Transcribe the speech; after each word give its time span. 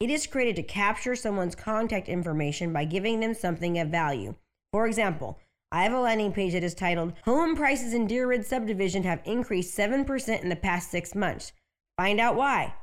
It 0.00 0.10
is 0.10 0.28
created 0.28 0.54
to 0.56 0.62
capture 0.62 1.16
someone's 1.16 1.56
contact 1.56 2.08
information 2.08 2.72
by 2.72 2.84
giving 2.84 3.18
them 3.18 3.34
something 3.34 3.80
of 3.80 3.88
value. 3.88 4.36
For 4.72 4.86
example, 4.86 5.40
I 5.72 5.82
have 5.82 5.92
a 5.92 5.98
landing 5.98 6.32
page 6.32 6.52
that 6.52 6.62
is 6.62 6.74
titled 6.74 7.14
Home 7.24 7.56
Prices 7.56 7.92
in 7.92 8.06
Deer 8.06 8.28
Ridge 8.28 8.44
Subdivision 8.44 9.02
have 9.02 9.20
increased 9.24 9.76
7% 9.76 10.40
in 10.40 10.50
the 10.50 10.54
past 10.54 10.92
six 10.92 11.16
months. 11.16 11.52
Find 11.96 12.20
out 12.20 12.36
why. 12.36 12.74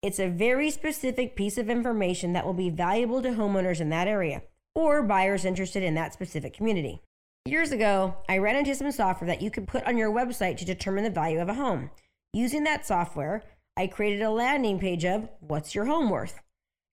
It's 0.00 0.20
a 0.20 0.28
very 0.28 0.70
specific 0.70 1.34
piece 1.34 1.58
of 1.58 1.68
information 1.68 2.34
that 2.34 2.46
will 2.46 2.54
be 2.54 2.70
valuable 2.70 3.20
to 3.22 3.30
homeowners 3.30 3.80
in 3.80 3.88
that 3.88 4.06
area 4.06 4.42
or 4.76 5.02
buyers 5.02 5.44
interested 5.44 5.82
in 5.82 5.94
that 5.94 6.12
specific 6.12 6.54
community. 6.54 7.02
Years 7.46 7.72
ago, 7.72 8.18
I 8.28 8.38
ran 8.38 8.54
into 8.54 8.76
some 8.76 8.92
software 8.92 9.26
that 9.26 9.42
you 9.42 9.50
could 9.50 9.66
put 9.66 9.84
on 9.88 9.96
your 9.96 10.12
website 10.12 10.58
to 10.58 10.64
determine 10.64 11.02
the 11.02 11.10
value 11.10 11.40
of 11.40 11.48
a 11.48 11.54
home. 11.54 11.90
Using 12.32 12.62
that 12.62 12.86
software, 12.86 13.42
I 13.76 13.88
created 13.88 14.22
a 14.22 14.30
landing 14.30 14.78
page 14.78 15.04
of 15.04 15.28
What's 15.40 15.74
Your 15.74 15.86
Home 15.86 16.08
Worth? 16.08 16.40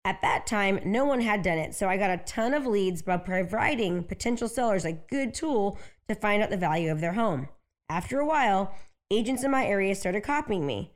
At 0.04 0.22
that 0.24 0.48
time, 0.48 0.80
no 0.84 1.06
one 1.06 1.22
had 1.22 1.44
done 1.44 1.60
it, 1.60 1.76
so 1.76 1.88
I 1.88 1.98
got 1.98 2.10
a 2.10 2.24
ton 2.26 2.56
of 2.56 2.66
leads 2.66 3.04
by 3.04 3.18
providing 3.18 4.04
potential 4.04 4.48
sellers 4.48 4.84
a 4.84 4.94
good 4.94 5.36
tool 5.36 5.78
to 6.08 6.16
find 6.16 6.42
out 6.42 6.50
the 6.50 6.58
value 6.58 6.92
of 6.92 7.02
their 7.02 7.14
home. 7.14 7.50
After 7.88 8.20
a 8.20 8.26
while, 8.26 8.74
agents 9.12 9.44
in 9.44 9.52
my 9.52 9.64
area 9.64 9.94
started 9.94 10.22
copying 10.22 10.66
me. 10.66 10.92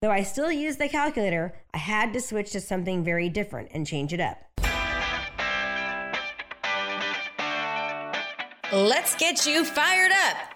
Though 0.00 0.10
I 0.10 0.22
still 0.22 0.50
used 0.50 0.78
the 0.78 0.88
calculator, 0.88 1.54
I 1.74 1.78
had 1.78 2.14
to 2.14 2.20
switch 2.20 2.52
to 2.52 2.60
something 2.62 3.04
very 3.04 3.28
different 3.28 3.68
and 3.72 3.86
change 3.86 4.14
it 4.14 4.20
up. 4.20 4.38
Let's 8.72 9.14
get 9.16 9.46
you 9.46 9.66
fired 9.66 10.12
up. 10.12 10.55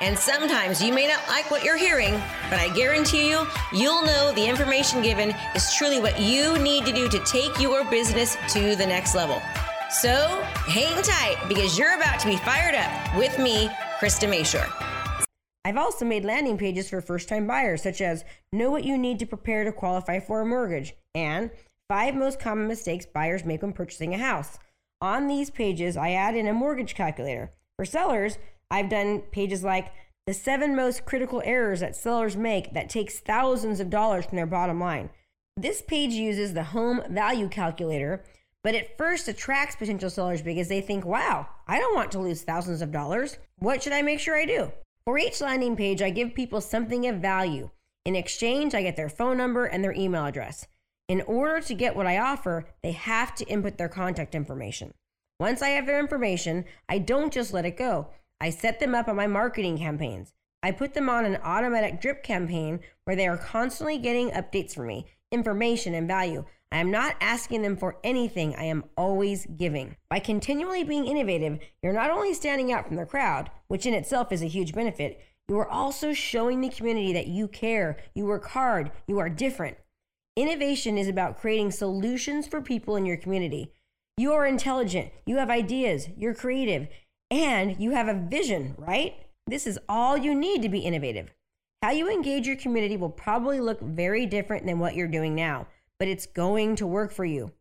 And 0.00 0.16
sometimes 0.16 0.82
you 0.82 0.92
may 0.92 1.06
not 1.06 1.26
like 1.28 1.50
what 1.50 1.64
you're 1.64 1.76
hearing, 1.76 2.12
but 2.50 2.58
I 2.58 2.72
guarantee 2.74 3.28
you, 3.28 3.46
you'll 3.72 4.02
know 4.02 4.32
the 4.32 4.46
information 4.46 5.02
given 5.02 5.34
is 5.54 5.72
truly 5.74 6.00
what 6.00 6.20
you 6.20 6.58
need 6.58 6.86
to 6.86 6.92
do 6.92 7.08
to 7.08 7.18
take 7.24 7.60
your 7.60 7.84
business 7.84 8.36
to 8.52 8.76
the 8.76 8.86
next 8.86 9.14
level. 9.14 9.42
So 9.90 10.42
hang 10.66 11.02
tight 11.02 11.36
because 11.48 11.78
you're 11.78 11.96
about 11.96 12.20
to 12.20 12.26
be 12.26 12.36
fired 12.36 12.74
up 12.74 13.16
with 13.16 13.38
me, 13.38 13.68
Krista 13.98 14.28
Mashore. 14.28 14.70
I've 15.64 15.76
also 15.76 16.04
made 16.04 16.24
landing 16.24 16.56
pages 16.56 16.88
for 16.88 17.00
first 17.00 17.28
time 17.28 17.46
buyers, 17.46 17.82
such 17.82 18.00
as 18.00 18.24
Know 18.52 18.70
what 18.70 18.84
you 18.84 18.96
need 18.96 19.18
to 19.18 19.26
prepare 19.26 19.64
to 19.64 19.72
qualify 19.72 20.20
for 20.20 20.40
a 20.40 20.46
mortgage 20.46 20.94
and 21.14 21.50
Five 21.88 22.14
most 22.14 22.38
common 22.38 22.68
mistakes 22.68 23.06
buyers 23.06 23.46
make 23.46 23.62
when 23.62 23.72
purchasing 23.72 24.12
a 24.12 24.18
house. 24.18 24.58
On 25.00 25.26
these 25.26 25.48
pages, 25.48 25.96
I 25.96 26.10
add 26.10 26.36
in 26.36 26.46
a 26.46 26.52
mortgage 26.52 26.94
calculator. 26.94 27.50
For 27.76 27.86
sellers, 27.86 28.36
I've 28.70 28.88
done 28.88 29.20
pages 29.20 29.64
like 29.64 29.92
the 30.26 30.34
seven 30.34 30.76
most 30.76 31.06
critical 31.06 31.40
errors 31.44 31.80
that 31.80 31.96
sellers 31.96 32.36
make 32.36 32.74
that 32.74 32.90
takes 32.90 33.18
thousands 33.18 33.80
of 33.80 33.90
dollars 33.90 34.26
from 34.26 34.36
their 34.36 34.46
bottom 34.46 34.78
line. 34.78 35.10
This 35.56 35.82
page 35.82 36.12
uses 36.12 36.54
the 36.54 36.64
home 36.64 37.02
value 37.08 37.48
calculator, 37.48 38.22
but 38.62 38.74
it 38.74 38.98
first 38.98 39.26
attracts 39.26 39.76
potential 39.76 40.10
sellers 40.10 40.42
because 40.42 40.68
they 40.68 40.80
think, 40.80 41.04
wow, 41.04 41.48
I 41.66 41.78
don't 41.78 41.94
want 41.94 42.12
to 42.12 42.20
lose 42.20 42.42
thousands 42.42 42.82
of 42.82 42.92
dollars. 42.92 43.38
What 43.58 43.82
should 43.82 43.92
I 43.92 44.02
make 44.02 44.20
sure 44.20 44.36
I 44.36 44.44
do? 44.44 44.70
For 45.04 45.18
each 45.18 45.40
landing 45.40 45.74
page, 45.74 46.02
I 46.02 46.10
give 46.10 46.34
people 46.34 46.60
something 46.60 47.06
of 47.06 47.16
value. 47.16 47.70
In 48.04 48.14
exchange, 48.14 48.74
I 48.74 48.82
get 48.82 48.96
their 48.96 49.08
phone 49.08 49.38
number 49.38 49.64
and 49.64 49.82
their 49.82 49.94
email 49.94 50.26
address. 50.26 50.66
In 51.08 51.22
order 51.22 51.60
to 51.62 51.74
get 51.74 51.96
what 51.96 52.06
I 52.06 52.18
offer, 52.18 52.66
they 52.82 52.92
have 52.92 53.34
to 53.36 53.46
input 53.46 53.78
their 53.78 53.88
contact 53.88 54.34
information. 54.34 54.92
Once 55.40 55.62
I 55.62 55.68
have 55.70 55.86
their 55.86 55.98
information, 55.98 56.66
I 56.88 56.98
don't 56.98 57.32
just 57.32 57.54
let 57.54 57.64
it 57.64 57.78
go. 57.78 58.08
I 58.40 58.50
set 58.50 58.80
them 58.80 58.94
up 58.94 59.08
on 59.08 59.16
my 59.16 59.26
marketing 59.26 59.78
campaigns. 59.78 60.34
I 60.62 60.72
put 60.72 60.94
them 60.94 61.08
on 61.08 61.24
an 61.24 61.38
automatic 61.42 62.00
drip 62.00 62.22
campaign 62.22 62.80
where 63.04 63.16
they 63.16 63.28
are 63.28 63.36
constantly 63.36 63.98
getting 63.98 64.30
updates 64.30 64.74
from 64.74 64.86
me, 64.86 65.06
information, 65.30 65.94
and 65.94 66.08
value. 66.08 66.44
I 66.70 66.78
am 66.78 66.90
not 66.90 67.16
asking 67.20 67.62
them 67.62 67.76
for 67.76 67.96
anything, 68.04 68.54
I 68.56 68.64
am 68.64 68.84
always 68.96 69.46
giving. 69.46 69.96
By 70.10 70.18
continually 70.18 70.84
being 70.84 71.06
innovative, 71.06 71.58
you're 71.82 71.92
not 71.92 72.10
only 72.10 72.34
standing 72.34 72.72
out 72.72 72.86
from 72.86 72.96
the 72.96 73.06
crowd, 73.06 73.50
which 73.68 73.86
in 73.86 73.94
itself 73.94 74.32
is 74.32 74.42
a 74.42 74.46
huge 74.46 74.74
benefit, 74.74 75.20
you 75.48 75.58
are 75.58 75.68
also 75.68 76.12
showing 76.12 76.60
the 76.60 76.68
community 76.68 77.12
that 77.14 77.26
you 77.26 77.48
care, 77.48 77.96
you 78.14 78.26
work 78.26 78.48
hard, 78.48 78.90
you 79.06 79.18
are 79.18 79.30
different. 79.30 79.78
Innovation 80.36 80.98
is 80.98 81.08
about 81.08 81.40
creating 81.40 81.70
solutions 81.70 82.46
for 82.46 82.60
people 82.60 82.96
in 82.96 83.06
your 83.06 83.16
community. 83.16 83.72
You 84.18 84.32
are 84.32 84.46
intelligent, 84.46 85.10
you 85.24 85.38
have 85.38 85.48
ideas, 85.48 86.08
you're 86.18 86.34
creative, 86.34 86.88
and 87.30 87.80
you 87.80 87.92
have 87.92 88.08
a 88.08 88.14
vision, 88.14 88.74
right? 88.78 89.14
This 89.46 89.66
is 89.66 89.78
all 89.88 90.16
you 90.16 90.34
need 90.34 90.62
to 90.62 90.68
be 90.68 90.80
innovative. 90.80 91.32
How 91.82 91.90
you 91.90 92.10
engage 92.10 92.46
your 92.46 92.56
community 92.56 92.96
will 92.96 93.10
probably 93.10 93.60
look 93.60 93.80
very 93.80 94.26
different 94.26 94.66
than 94.66 94.78
what 94.78 94.94
you're 94.94 95.06
doing 95.06 95.34
now, 95.34 95.68
but 95.98 96.08
it's 96.08 96.26
going 96.26 96.76
to 96.76 96.86
work 96.86 97.12
for 97.12 97.24
you. 97.24 97.52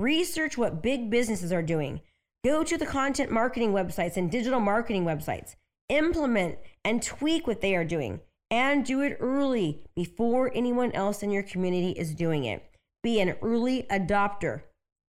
Research 0.00 0.58
what 0.58 0.82
big 0.82 1.08
businesses 1.10 1.52
are 1.52 1.62
doing. 1.62 2.00
Go 2.44 2.62
to 2.62 2.76
the 2.76 2.84
content 2.84 3.30
marketing 3.30 3.72
websites 3.72 4.16
and 4.16 4.30
digital 4.30 4.60
marketing 4.60 5.04
websites. 5.04 5.54
Implement 5.88 6.58
and 6.84 7.02
tweak 7.02 7.46
what 7.46 7.60
they 7.60 7.74
are 7.74 7.84
doing 7.84 8.20
and 8.50 8.84
do 8.84 9.00
it 9.00 9.16
early 9.20 9.86
before 9.96 10.50
anyone 10.54 10.92
else 10.92 11.22
in 11.22 11.30
your 11.30 11.42
community 11.42 11.90
is 11.92 12.14
doing 12.14 12.44
it. 12.44 12.62
Be 13.02 13.20
an 13.20 13.36
early 13.42 13.84
adopter. 13.90 14.62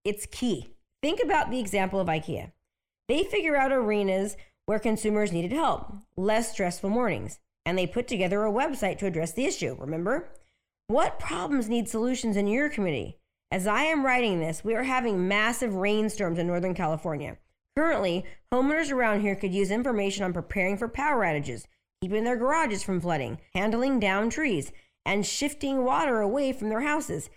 It's 0.05 0.27
key. 0.27 0.75
Think 1.03 1.21
about 1.23 1.51
the 1.51 1.61
example 1.61 2.01
of 2.01 2.09
IKEA. 2.09 2.53
They 3.09 3.25
figure 3.25 3.57
out 3.57 3.73
arenas 3.73 4.37
where 4.67 4.79
consumers 4.79 5.33
needed 5.33 5.53
help, 5.53 5.93
less 6.17 6.53
stressful 6.53 6.89
mornings, 6.89 7.39
and 7.67 7.77
they 7.77 7.87
put 7.87 8.09
together 8.09 8.45
a 8.45 8.53
website 8.53 8.99
to 8.99 9.07
address 9.07 9.33
the 9.33 9.45
issue. 9.45 9.77
Remember? 9.79 10.31
What 10.87 11.19
problems 11.19 11.69
need 11.69 11.89
solutions 11.89 12.37
in 12.37 12.47
your 12.47 12.69
community? 12.69 13.19
As 13.51 13.67
I 13.67 13.85
am 13.85 14.05
writing 14.05 14.41
this, 14.41 14.65
we 14.65 14.75
are 14.75 14.85
having 14.85 15.29
massive 15.29 15.75
rainstorms 15.75 16.39
in 16.39 16.47
Northern 16.47 16.75
California. 16.75 17.37
Currently, 17.77 18.25
homeowners 18.53 18.91
around 18.91 19.21
here 19.21 19.37
could 19.37 19.53
use 19.53 19.71
information 19.71 20.25
on 20.25 20.33
preparing 20.33 20.77
for 20.77 20.89
power 20.89 21.25
outages, 21.25 21.65
keeping 22.01 22.25
their 22.25 22.37
garages 22.37 22.83
from 22.83 23.01
flooding, 23.01 23.39
handling 23.55 24.01
down 24.01 24.31
trees, 24.31 24.73
and 25.05 25.27
shifting 25.27 25.85
water 25.85 26.21
away 26.21 26.53
from 26.53 26.69
their 26.69 26.81
houses. 26.81 27.31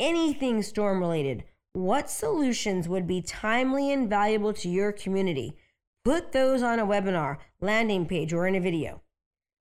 Anything 0.00 0.62
storm 0.62 1.00
related. 1.00 1.44
What 1.74 2.10
solutions 2.10 2.86
would 2.86 3.06
be 3.06 3.22
timely 3.22 3.90
and 3.90 4.08
valuable 4.08 4.52
to 4.52 4.68
your 4.68 4.92
community? 4.92 5.56
Put 6.04 6.32
those 6.32 6.62
on 6.62 6.78
a 6.78 6.86
webinar, 6.86 7.38
landing 7.62 8.04
page, 8.04 8.34
or 8.34 8.46
in 8.46 8.54
a 8.54 8.60
video. 8.60 9.00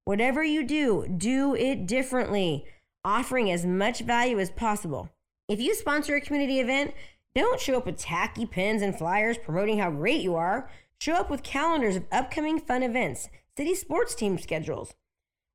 Whatever 0.07 0.43
you 0.43 0.65
do, 0.65 1.07
do 1.07 1.55
it 1.55 1.87
differently, 1.87 2.65
offering 3.05 3.49
as 3.49 3.65
much 3.65 4.01
value 4.01 4.41
as 4.41 4.51
possible. 4.51 5.11
If 5.49 5.61
you 5.61 5.73
sponsor 5.73 6.17
a 6.17 6.21
community 6.21 6.59
event, 6.59 6.95
don't 7.37 7.61
show 7.61 7.77
up 7.77 7.87
with 7.87 7.97
tacky 7.97 8.45
pins 8.45 8.83
and 8.83 8.99
flyers 8.99 9.39
promoting 9.39 9.79
how 9.79 9.93
great 9.93 10.21
you 10.21 10.35
are. 10.35 10.69
Show 11.01 11.15
up 11.15 11.31
with 11.31 11.45
calendars 11.45 11.95
of 11.95 12.07
upcoming 12.11 12.59
fun 12.59 12.83
events, 12.83 13.29
city 13.57 13.77
sports 13.77 14.17
team 14.17 14.37
schedules, 14.37 14.95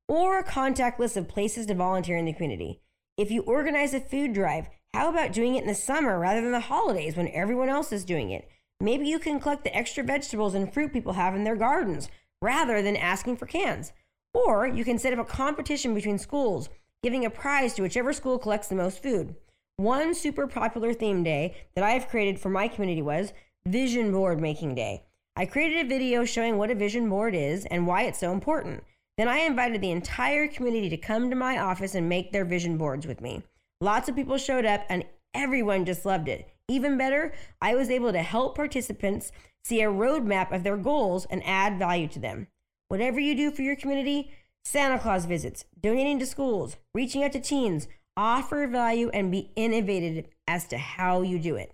or 0.08 0.38
a 0.38 0.42
contact 0.42 0.98
list 0.98 1.18
of 1.18 1.28
places 1.28 1.66
to 1.66 1.74
volunteer 1.74 2.16
in 2.16 2.24
the 2.24 2.32
community. 2.32 2.80
If 3.18 3.30
you 3.30 3.42
organize 3.42 3.92
a 3.92 4.00
food 4.00 4.32
drive, 4.32 4.68
how 4.94 5.10
about 5.10 5.32
doing 5.32 5.54
it 5.54 5.62
in 5.62 5.68
the 5.68 5.74
summer 5.74 6.18
rather 6.18 6.40
than 6.40 6.52
the 6.52 6.60
holidays 6.60 7.16
when 7.16 7.28
everyone 7.28 7.68
else 7.68 7.92
is 7.92 8.04
doing 8.04 8.30
it? 8.30 8.48
Maybe 8.80 9.06
you 9.06 9.18
can 9.18 9.38
collect 9.40 9.62
the 9.62 9.76
extra 9.76 10.02
vegetables 10.02 10.54
and 10.54 10.72
fruit 10.72 10.92
people 10.92 11.12
have 11.12 11.34
in 11.34 11.44
their 11.44 11.54
gardens 11.54 12.08
rather 12.40 12.82
than 12.82 12.96
asking 12.96 13.36
for 13.36 13.46
cans. 13.46 13.92
Or 14.32 14.66
you 14.66 14.84
can 14.84 14.98
set 14.98 15.12
up 15.12 15.18
a 15.18 15.24
competition 15.24 15.94
between 15.94 16.18
schools, 16.18 16.68
giving 17.02 17.24
a 17.24 17.30
prize 17.30 17.74
to 17.74 17.82
whichever 17.82 18.12
school 18.12 18.38
collects 18.38 18.68
the 18.68 18.74
most 18.74 19.02
food. 19.02 19.36
One 19.76 20.14
super 20.14 20.46
popular 20.46 20.94
theme 20.94 21.22
day 21.22 21.54
that 21.74 21.84
I 21.84 21.90
have 21.90 22.08
created 22.08 22.40
for 22.40 22.48
my 22.48 22.66
community 22.66 23.02
was 23.02 23.32
Vision 23.66 24.12
Board 24.12 24.40
Making 24.40 24.74
Day. 24.74 25.04
I 25.36 25.44
created 25.44 25.84
a 25.84 25.88
video 25.88 26.24
showing 26.24 26.56
what 26.56 26.70
a 26.70 26.74
vision 26.74 27.10
board 27.10 27.34
is 27.34 27.66
and 27.66 27.86
why 27.86 28.04
it's 28.04 28.20
so 28.20 28.32
important. 28.32 28.82
Then 29.18 29.28
I 29.28 29.40
invited 29.40 29.82
the 29.82 29.90
entire 29.90 30.48
community 30.48 30.88
to 30.88 30.96
come 30.96 31.28
to 31.28 31.36
my 31.36 31.58
office 31.58 31.94
and 31.94 32.08
make 32.08 32.32
their 32.32 32.46
vision 32.46 32.78
boards 32.78 33.06
with 33.06 33.20
me. 33.20 33.42
Lots 33.80 34.08
of 34.08 34.16
people 34.16 34.38
showed 34.38 34.64
up 34.64 34.84
and 34.88 35.04
everyone 35.34 35.84
just 35.84 36.06
loved 36.06 36.28
it. 36.28 36.48
Even 36.68 36.96
better, 36.96 37.34
I 37.60 37.74
was 37.74 37.90
able 37.90 38.12
to 38.12 38.22
help 38.22 38.56
participants 38.56 39.32
see 39.64 39.82
a 39.82 39.90
roadmap 39.90 40.54
of 40.54 40.62
their 40.62 40.76
goals 40.76 41.26
and 41.26 41.42
add 41.44 41.78
value 41.78 42.08
to 42.08 42.18
them. 42.18 42.48
Whatever 42.88 43.20
you 43.20 43.34
do 43.34 43.50
for 43.50 43.62
your 43.62 43.76
community, 43.76 44.30
Santa 44.64 44.98
Claus 44.98 45.26
visits, 45.26 45.64
donating 45.80 46.18
to 46.18 46.26
schools, 46.26 46.76
reaching 46.94 47.22
out 47.22 47.32
to 47.32 47.40
teens, 47.40 47.86
offer 48.16 48.66
value 48.66 49.10
and 49.10 49.30
be 49.30 49.50
innovative 49.56 50.26
as 50.48 50.66
to 50.68 50.78
how 50.78 51.22
you 51.22 51.38
do 51.38 51.56
it. 51.56 51.72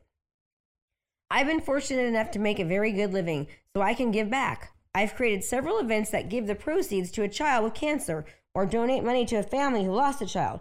I've 1.30 1.46
been 1.46 1.60
fortunate 1.60 2.06
enough 2.06 2.30
to 2.32 2.38
make 2.38 2.58
a 2.58 2.64
very 2.64 2.92
good 2.92 3.12
living, 3.12 3.46
so 3.74 3.80
I 3.80 3.94
can 3.94 4.10
give 4.10 4.28
back. 4.28 4.72
I've 4.94 5.14
created 5.14 5.44
several 5.44 5.78
events 5.78 6.10
that 6.10 6.28
give 6.28 6.46
the 6.46 6.54
proceeds 6.54 7.10
to 7.12 7.22
a 7.22 7.28
child 7.28 7.64
with 7.64 7.74
cancer 7.74 8.26
or 8.54 8.66
donate 8.66 9.04
money 9.04 9.24
to 9.26 9.36
a 9.36 9.42
family 9.42 9.84
who 9.84 9.92
lost 9.92 10.20
a 10.20 10.26
child. 10.26 10.60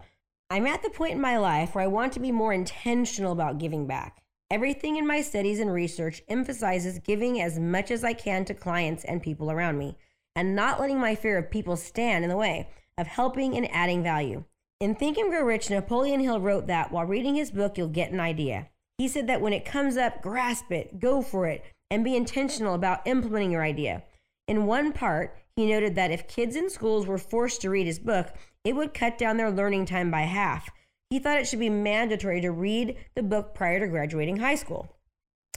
I'm 0.52 0.68
at 0.68 0.84
the 0.84 0.90
point 0.90 1.14
in 1.14 1.22
my 1.22 1.38
life 1.38 1.74
where 1.74 1.84
I 1.86 1.88
want 1.88 2.12
to 2.12 2.20
be 2.20 2.34
more 2.34 2.52
intentional 2.52 3.32
about 3.32 3.58
giving 3.58 3.88
back. 3.88 4.22
Everything 4.50 4.98
in 4.98 5.08
my 5.08 5.22
studies 5.22 5.62
and 5.62 5.74
research 5.74 6.22
emphasizes 6.28 7.00
giving 7.00 7.40
as 7.40 7.58
much 7.58 7.90
as 7.90 8.04
I 8.04 8.12
can 8.12 8.44
to 8.44 8.54
clients 8.54 9.06
and 9.06 9.24
people 9.24 9.50
around 9.50 9.78
me, 9.78 9.96
and 10.36 10.54
not 10.54 10.78
letting 10.78 11.00
my 11.00 11.16
fear 11.16 11.38
of 11.38 11.50
people 11.50 11.78
stand 11.78 12.26
in 12.26 12.30
the 12.30 12.36
way 12.36 12.68
of 12.98 13.08
helping 13.08 13.56
and 13.56 13.72
adding 13.72 14.04
value. 14.04 14.44
In 14.82 14.94
Think 14.94 15.18
and 15.18 15.30
Grow 15.30 15.46
Rich, 15.46 15.70
Napoleon 15.70 16.20
Hill 16.20 16.42
wrote 16.42 16.68
that 16.68 16.92
while 16.92 17.06
reading 17.06 17.36
his 17.36 17.50
book, 17.50 17.78
you'll 17.78 17.88
get 17.88 18.12
an 18.12 18.20
idea. 18.20 18.68
He 18.98 19.08
said 19.08 19.28
that 19.28 19.40
when 19.40 19.54
it 19.54 19.64
comes 19.64 19.96
up, 19.96 20.22
grasp 20.22 20.70
it, 20.70 21.00
go 21.00 21.22
for 21.22 21.48
it, 21.48 21.64
and 21.90 22.04
be 22.04 22.18
intentional 22.18 22.76
about 22.76 23.08
implementing 23.08 23.52
your 23.52 23.64
idea. 23.64 24.04
In 24.50 24.66
one 24.66 24.92
part, 24.92 25.34
he 25.56 25.72
noted 25.72 25.96
that 25.96 26.12
if 26.12 26.28
kids 26.28 26.58
in 26.58 26.70
schools 26.70 27.08
were 27.08 27.18
forced 27.18 27.62
to 27.62 27.70
read 27.70 27.88
his 27.88 28.00
book, 28.00 28.34
it 28.64 28.76
would 28.76 28.94
cut 28.94 29.18
down 29.18 29.38
their 29.38 29.52
learning 29.52 29.86
time 29.86 30.12
by 30.12 30.22
half. 30.22 30.70
He 31.10 31.20
thought 31.20 31.40
it 31.40 31.48
should 31.48 31.60
be 31.60 31.70
mandatory 31.70 32.42
to 32.42 32.52
read 32.52 32.96
the 33.16 33.24
book 33.24 33.54
prior 33.54 33.80
to 33.80 33.88
graduating 33.88 34.38
high 34.38 34.56
school. 34.56 34.96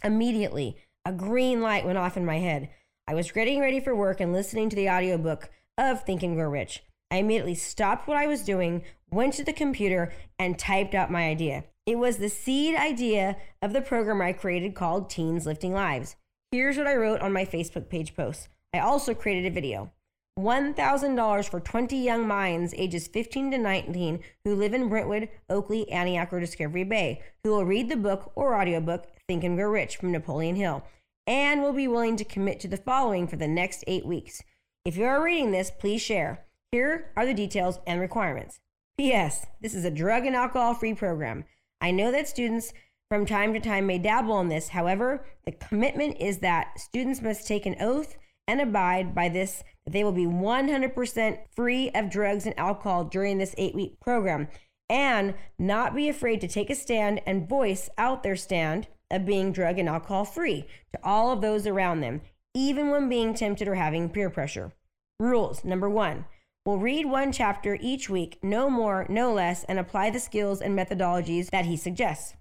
Immediately, 0.03 0.77
a 1.05 1.13
green 1.13 1.61
light 1.61 1.85
went 1.85 1.99
off 1.99 2.17
in 2.17 2.25
my 2.25 2.39
head. 2.39 2.71
I 3.07 3.15
was 3.15 3.31
getting 3.31 3.61
ready 3.61 3.81
for 3.81 3.95
work 3.95 4.21
and 4.21 4.33
listening 4.33 4.71
to 4.71 4.77
the 4.77 4.89
audiobook 4.89 5.51
of 5.77 6.03
Think 6.03 6.23
and 6.23 6.35
Grow 6.35 6.49
Rich. 6.49 6.83
I 7.11 7.19
immediately 7.19 7.55
stopped 7.55 8.09
what 8.09 8.17
I 8.17 8.27
was 8.27 8.43
doing, 8.43 8.83
went 9.11 9.35
to 9.35 9.45
the 9.45 9.53
computer, 9.53 10.13
and 10.39 10.59
typed 10.59 10.95
out 10.95 11.11
my 11.11 11.29
idea. 11.29 11.65
It 11.87 11.99
was 11.99 12.17
the 12.17 12.31
seed 12.31 12.75
idea 12.75 13.37
of 13.61 13.73
the 13.73 13.83
program 13.83 14.23
I 14.23 14.33
created 14.33 14.75
called 14.75 15.11
Teens 15.11 15.47
Lifting 15.47 15.73
Lives. 15.73 16.17
Here's 16.51 16.79
what 16.79 16.87
I 16.87 16.97
wrote 16.97 17.21
on 17.21 17.33
my 17.33 17.45
Facebook 17.45 17.89
page 17.89 18.17
post. 18.17 18.49
I 18.73 18.79
also 18.79 19.15
created 19.15 19.47
a 19.47 19.55
video. 19.55 19.93
$1,000 20.39 21.49
for 21.49 21.61
20 21.61 21.97
young 21.97 22.27
minds 22.27 22.75
ages 22.77 23.07
15 23.07 23.53
to 23.53 23.59
19 23.59 24.21
who 24.45 24.55
live 24.55 24.75
in 24.75 24.89
Brentwood, 24.89 25.29
Oakley, 25.49 25.89
Antioch, 25.91 26.33
or 26.33 26.41
Discovery 26.41 26.85
Bay, 26.85 27.23
who 27.43 27.51
will 27.51 27.65
read 27.65 27.89
the 27.89 27.97
book 27.97 28.33
or 28.35 28.61
audiobook 28.61 29.07
Think 29.29 29.45
and 29.45 29.57
Grow 29.57 29.71
Rich 29.71 29.97
from 29.97 30.13
Napoleon 30.13 30.57
Hill 30.57 30.85
and 31.27 31.63
will 31.63 31.73
be 31.73 31.89
willing 31.89 32.17
to 32.17 32.25
commit 32.25 32.61
to 32.61 32.69
the 32.69 32.77
following 32.77 33.27
for 33.27 33.37
the 33.37 33.49
next 33.49 33.85
eight 33.87 34.05
weeks. 34.05 34.43
If 34.85 34.97
you 34.97 35.05
are 35.05 35.23
reading 35.23 35.53
this, 35.53 35.71
please 35.71 36.03
share. 36.03 36.45
Here 36.71 37.13
are 37.17 37.25
the 37.25 37.35
details 37.35 37.79
and 37.87 38.01
requirements. 38.01 38.61
P.S. 38.99 39.47
This 39.61 39.75
is 39.75 39.85
a 39.85 39.91
drug 39.91 40.27
and 40.27 40.37
alcohol 40.37 40.75
free 40.75 40.95
program. 40.95 41.45
I 41.81 41.91
know 41.91 42.13
that 42.13 42.29
students 42.29 42.73
from 43.09 43.27
time 43.27 43.55
to 43.55 43.61
time 43.61 43.87
may 43.87 43.99
dabble 43.99 44.41
in 44.41 44.49
this. 44.49 44.69
However, 44.69 45.25
the 45.45 45.53
commitment 45.53 46.17
is 46.21 46.39
that 46.39 46.79
students 46.79 47.23
must 47.23 47.47
take 47.47 47.67
an 47.67 47.77
oath 47.81 48.17
and 48.47 48.61
abide 48.61 49.15
by 49.15 49.29
this 49.29 49.63
that 49.85 49.93
they 49.93 50.05
will 50.05 50.13
be 50.13 50.27
100% 50.27 51.39
free 51.55 51.91
of 51.95 52.11
drugs 52.11 52.47
and 52.47 52.59
alcohol 52.59 53.05
during 53.05 53.39
this 53.39 53.55
eight 53.59 53.75
week 53.75 53.99
program 54.01 54.49
and 54.89 55.35
not 55.59 55.95
be 55.95 56.09
afraid 56.09 56.41
to 56.41 56.49
take 56.49 56.71
a 56.71 56.75
stand 56.75 57.21
and 57.27 57.49
voice 57.49 57.89
out 57.97 58.23
their 58.23 58.37
stand 58.37 58.87
of 59.11 59.25
being 59.25 59.53
drug 59.53 59.79
and 59.79 59.89
alcohol 59.89 60.25
free 60.25 60.67
to 60.93 60.99
all 61.03 61.33
of 61.33 61.41
those 61.41 61.67
around 61.67 62.01
them, 62.01 62.21
even 62.55 62.91
when 62.91 63.09
being 63.09 63.35
tempted 63.35 63.69
or 63.69 63.75
having 63.75 64.09
peer 64.09 64.31
pressure. 64.31 64.73
Rules 65.19 65.65
number 65.65 65.89
one. 65.89 66.25
We'll 66.67 66.79
read 66.79 67.07
one 67.07 67.31
chapter 67.31 67.77
each 67.81 68.09
week, 68.09 68.39
no 68.43 68.71
more, 68.71 69.07
no 69.09 69.33
less, 69.35 69.65
and 69.65 69.79
apply 69.79 70.11
the 70.11 70.19
skills 70.19 70.63
and 70.63 70.77
methodologies 70.77 71.51
that 71.51 71.67
he 71.67 71.77
suggests. 71.77 72.35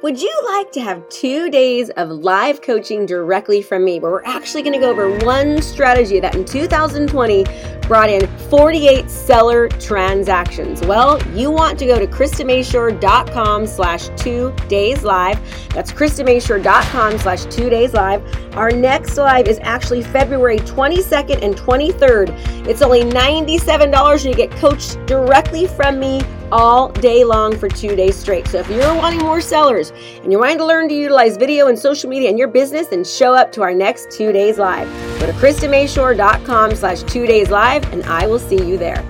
Would 0.00 0.22
you 0.22 0.32
like 0.54 0.70
to 0.72 0.80
have 0.80 1.08
two 1.08 1.50
days 1.50 1.90
of 1.90 2.08
live 2.08 2.62
coaching 2.62 3.04
directly 3.04 3.60
from 3.62 3.84
me 3.84 3.98
where 3.98 4.12
we're 4.12 4.24
actually 4.24 4.62
going 4.62 4.74
to 4.74 4.78
go 4.78 4.90
over 4.90 5.18
one 5.26 5.60
strategy 5.60 6.20
that 6.20 6.36
in 6.36 6.44
2020 6.44 7.44
brought 7.82 8.08
in 8.08 8.24
48 8.48 9.10
seller 9.10 9.68
transactions? 9.68 10.82
Well, 10.82 11.20
you 11.30 11.50
want 11.50 11.80
to 11.80 11.86
go 11.86 11.98
to 11.98 12.06
KristaMashore.com 12.06 13.66
slash 13.66 14.08
two 14.16 14.54
days 14.68 15.02
live. 15.02 15.40
That's 15.70 15.90
KristaMashore.com 15.90 17.18
slash 17.18 17.46
two 17.46 17.68
days 17.68 17.92
live. 17.92 18.22
Our 18.56 18.70
next 18.70 19.16
live 19.16 19.48
is 19.48 19.58
actually 19.62 20.04
February 20.04 20.58
22nd 20.58 21.42
and 21.42 21.56
23rd. 21.56 22.68
It's 22.68 22.82
only 22.82 23.02
$97 23.02 24.12
and 24.12 24.24
you 24.24 24.34
get 24.34 24.52
coached 24.52 25.04
directly 25.06 25.66
from 25.66 25.98
me 25.98 26.20
all 26.52 26.88
day 26.88 27.24
long 27.24 27.56
for 27.58 27.68
two 27.68 27.96
days 27.96 28.16
straight. 28.16 28.46
So 28.48 28.58
if 28.58 28.68
you're 28.68 28.94
wanting 28.94 29.20
more 29.20 29.40
sellers 29.40 29.92
and 30.22 30.30
you're 30.32 30.40
wanting 30.40 30.58
to 30.58 30.64
learn 30.64 30.88
to 30.88 30.94
utilize 30.94 31.36
video 31.36 31.68
and 31.68 31.78
social 31.78 32.08
media 32.08 32.30
in 32.30 32.38
your 32.38 32.48
business, 32.48 32.88
then 32.88 33.04
show 33.04 33.34
up 33.34 33.52
to 33.52 33.62
our 33.62 33.74
next 33.74 34.10
two 34.10 34.32
days 34.32 34.58
live. 34.58 34.88
Go 35.20 35.26
to 35.26 35.32
KristaMashore.com 35.32 36.74
slash 36.74 37.02
two 37.02 37.26
days 37.26 37.50
live 37.50 37.90
and 37.92 38.02
I 38.04 38.26
will 38.26 38.38
see 38.38 38.62
you 38.62 38.78
there. 38.78 39.04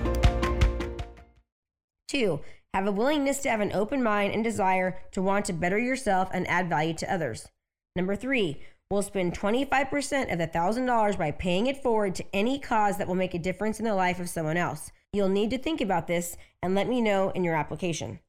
Two, 2.07 2.41
have 2.73 2.87
a 2.87 2.91
willingness 2.91 3.39
to 3.39 3.49
have 3.49 3.61
an 3.61 3.71
open 3.73 4.03
mind 4.03 4.33
and 4.33 4.43
desire 4.43 4.99
to 5.11 5.21
want 5.21 5.45
to 5.45 5.53
better 5.53 5.77
yourself 5.77 6.29
and 6.33 6.47
add 6.47 6.69
value 6.69 6.93
to 6.95 7.13
others. 7.13 7.47
Number 7.95 8.15
three, 8.15 8.61
we'll 8.91 9.03
spend 9.03 9.37
25% 9.37 10.33
of 10.33 10.39
the 10.39 10.47
$1,000 10.47 11.15
by 11.15 11.29
paying 11.29 11.67
it 11.67 11.83
forward 11.83 12.15
to 12.15 12.25
any 12.33 12.57
cause 12.57 12.97
that 12.97 13.07
will 13.07 13.13
make 13.13 13.35
a 13.35 13.39
difference 13.39 13.77
in 13.77 13.85
the 13.85 13.93
life 13.93 14.19
of 14.19 14.27
someone 14.27 14.57
else. 14.57 14.91
You'll 15.13 15.29
need 15.29 15.51
to 15.51 15.59
think 15.59 15.79
about 15.79 16.07
this 16.07 16.37
and 16.63 16.73
let 16.73 16.87
me 16.87 16.99
know 16.99 17.29
in 17.29 17.43
your 17.43 17.53
application. 17.53 18.19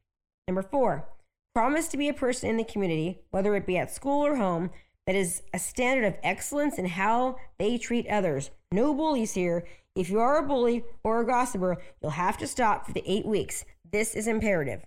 Number 0.46 0.60
four, 0.60 1.08
promise 1.54 1.88
to 1.88 1.96
be 1.96 2.10
a 2.10 2.14
person 2.14 2.50
in 2.50 2.58
the 2.58 2.64
community, 2.64 3.20
whether 3.30 3.56
it 3.56 3.64
be 3.64 3.78
at 3.78 3.90
school 3.90 4.22
or 4.26 4.36
home, 4.36 4.68
that 5.06 5.16
is 5.16 5.40
a 5.54 5.58
standard 5.58 6.04
of 6.04 6.18
excellence 6.22 6.76
in 6.76 6.84
how 6.84 7.36
they 7.58 7.78
treat 7.78 8.06
others. 8.08 8.50
No 8.70 8.92
bullies 8.92 9.32
here. 9.32 9.64
If 9.96 10.10
you 10.10 10.20
are 10.20 10.36
a 10.36 10.46
bully 10.46 10.84
or 11.02 11.22
a 11.22 11.26
gossiper, 11.26 11.78
you'll 12.02 12.10
have 12.10 12.36
to 12.36 12.46
stop 12.46 12.84
for 12.84 12.92
the 12.92 13.10
eight 13.10 13.24
weeks. 13.24 13.64
This 13.90 14.14
is 14.14 14.26
imperative. 14.26 14.84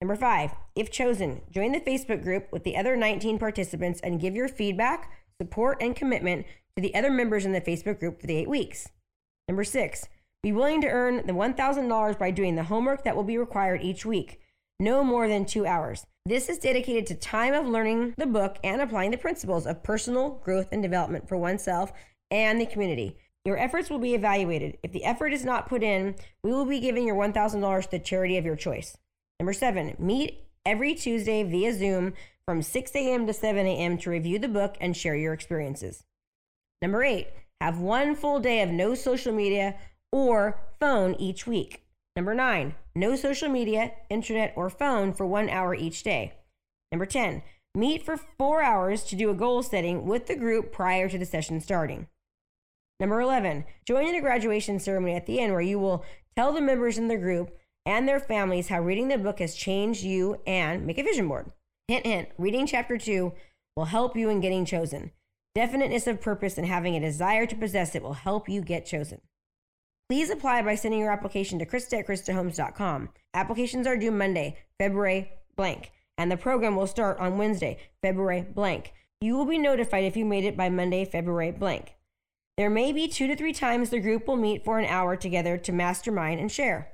Number 0.00 0.14
five, 0.14 0.52
if 0.76 0.92
chosen, 0.92 1.40
join 1.50 1.72
the 1.72 1.80
Facebook 1.80 2.22
group 2.22 2.52
with 2.52 2.62
the 2.62 2.76
other 2.76 2.96
19 2.96 3.38
participants 3.38 4.00
and 4.00 4.20
give 4.20 4.36
your 4.36 4.46
feedback, 4.46 5.10
support, 5.40 5.78
and 5.80 5.96
commitment 5.96 6.46
to 6.76 6.82
the 6.82 6.94
other 6.94 7.10
members 7.10 7.44
in 7.44 7.52
the 7.52 7.60
Facebook 7.60 7.98
group 7.98 8.20
for 8.20 8.28
the 8.28 8.36
eight 8.36 8.48
weeks. 8.48 8.88
Number 9.48 9.64
six, 9.64 10.06
be 10.40 10.52
willing 10.52 10.80
to 10.82 10.88
earn 10.88 11.26
the 11.26 11.32
$1,000 11.32 12.18
by 12.18 12.30
doing 12.30 12.54
the 12.54 12.64
homework 12.64 13.02
that 13.02 13.16
will 13.16 13.24
be 13.24 13.36
required 13.36 13.82
each 13.82 14.06
week, 14.06 14.40
no 14.78 15.02
more 15.02 15.26
than 15.26 15.44
two 15.44 15.66
hours. 15.66 16.06
This 16.24 16.48
is 16.48 16.58
dedicated 16.58 17.06
to 17.06 17.16
time 17.16 17.54
of 17.54 17.66
learning 17.66 18.14
the 18.18 18.26
book 18.26 18.58
and 18.62 18.80
applying 18.80 19.10
the 19.10 19.16
principles 19.16 19.66
of 19.66 19.82
personal 19.82 20.40
growth 20.44 20.68
and 20.70 20.80
development 20.80 21.28
for 21.28 21.36
oneself 21.36 21.92
and 22.30 22.60
the 22.60 22.66
community. 22.66 23.16
Your 23.44 23.58
efforts 23.58 23.90
will 23.90 23.98
be 23.98 24.14
evaluated. 24.14 24.78
If 24.84 24.92
the 24.92 25.04
effort 25.04 25.32
is 25.32 25.44
not 25.44 25.68
put 25.68 25.82
in, 25.82 26.14
we 26.44 26.52
will 26.52 26.66
be 26.66 26.78
giving 26.78 27.04
your 27.04 27.16
$1,000 27.16 27.82
to 27.82 27.90
the 27.90 27.98
charity 27.98 28.36
of 28.36 28.44
your 28.44 28.56
choice. 28.56 28.96
Number 29.40 29.52
seven, 29.52 29.94
meet 29.98 30.44
every 30.66 30.94
Tuesday 30.94 31.42
via 31.44 31.72
Zoom 31.72 32.14
from 32.44 32.62
6 32.62 32.94
a.m. 32.94 33.26
to 33.26 33.32
7 33.32 33.66
a.m. 33.66 33.98
to 33.98 34.10
review 34.10 34.38
the 34.38 34.48
book 34.48 34.76
and 34.80 34.96
share 34.96 35.14
your 35.14 35.32
experiences. 35.32 36.04
Number 36.82 37.04
eight, 37.04 37.28
have 37.60 37.78
one 37.78 38.14
full 38.14 38.40
day 38.40 38.62
of 38.62 38.70
no 38.70 38.94
social 38.94 39.32
media 39.32 39.76
or 40.10 40.60
phone 40.80 41.14
each 41.14 41.46
week. 41.46 41.84
Number 42.16 42.34
nine, 42.34 42.74
no 42.94 43.14
social 43.14 43.48
media, 43.48 43.92
internet, 44.10 44.52
or 44.56 44.70
phone 44.70 45.12
for 45.12 45.24
one 45.24 45.48
hour 45.48 45.74
each 45.74 46.02
day. 46.02 46.34
Number 46.90 47.06
10, 47.06 47.42
meet 47.74 48.02
for 48.02 48.16
four 48.16 48.62
hours 48.62 49.04
to 49.04 49.16
do 49.16 49.30
a 49.30 49.34
goal 49.34 49.62
setting 49.62 50.04
with 50.06 50.26
the 50.26 50.34
group 50.34 50.72
prior 50.72 51.08
to 51.08 51.18
the 51.18 51.26
session 51.26 51.60
starting. 51.60 52.08
Number 52.98 53.20
11, 53.20 53.64
join 53.86 54.08
in 54.08 54.16
a 54.16 54.20
graduation 54.20 54.80
ceremony 54.80 55.14
at 55.14 55.26
the 55.26 55.38
end 55.38 55.52
where 55.52 55.60
you 55.60 55.78
will 55.78 56.04
tell 56.34 56.52
the 56.52 56.60
members 56.60 56.98
in 56.98 57.06
the 57.06 57.16
group 57.16 57.56
and 57.88 58.06
their 58.06 58.20
families 58.20 58.68
how 58.68 58.78
reading 58.82 59.08
the 59.08 59.16
book 59.16 59.38
has 59.38 59.54
changed 59.54 60.04
you 60.04 60.38
and 60.46 60.86
make 60.86 60.98
a 60.98 61.02
vision 61.02 61.26
board. 61.26 61.50
Hint, 61.88 62.04
hint, 62.04 62.28
reading 62.36 62.66
chapter 62.66 62.98
2 62.98 63.32
will 63.76 63.86
help 63.86 64.14
you 64.14 64.28
in 64.28 64.40
getting 64.40 64.66
chosen. 64.66 65.10
Definiteness 65.54 66.06
of 66.06 66.20
purpose 66.20 66.58
and 66.58 66.66
having 66.66 66.94
a 66.94 67.00
desire 67.00 67.46
to 67.46 67.56
possess 67.56 67.94
it 67.94 68.02
will 68.02 68.12
help 68.12 68.46
you 68.46 68.60
get 68.60 68.84
chosen. 68.84 69.22
Please 70.10 70.28
apply 70.28 70.60
by 70.60 70.74
sending 70.74 71.00
your 71.00 71.10
application 71.10 71.58
to 71.58 71.64
Krista 71.64 72.00
at 72.00 72.06
KristaHomes.com. 72.06 73.08
Applications 73.32 73.86
are 73.86 73.96
due 73.96 74.10
Monday, 74.10 74.58
February 74.78 75.32
blank, 75.56 75.90
and 76.18 76.30
the 76.30 76.36
program 76.36 76.76
will 76.76 76.86
start 76.86 77.18
on 77.18 77.38
Wednesday, 77.38 77.78
February 78.02 78.42
blank. 78.42 78.92
You 79.22 79.34
will 79.34 79.46
be 79.46 79.56
notified 79.56 80.04
if 80.04 80.14
you 80.14 80.26
made 80.26 80.44
it 80.44 80.58
by 80.58 80.68
Monday, 80.68 81.06
February 81.06 81.52
blank. 81.52 81.94
There 82.58 82.68
may 82.68 82.92
be 82.92 83.08
two 83.08 83.26
to 83.28 83.34
three 83.34 83.54
times 83.54 83.88
the 83.88 83.98
group 83.98 84.28
will 84.28 84.36
meet 84.36 84.62
for 84.62 84.78
an 84.78 84.84
hour 84.84 85.16
together 85.16 85.56
to 85.56 85.72
mastermind 85.72 86.38
and 86.38 86.52
share. 86.52 86.92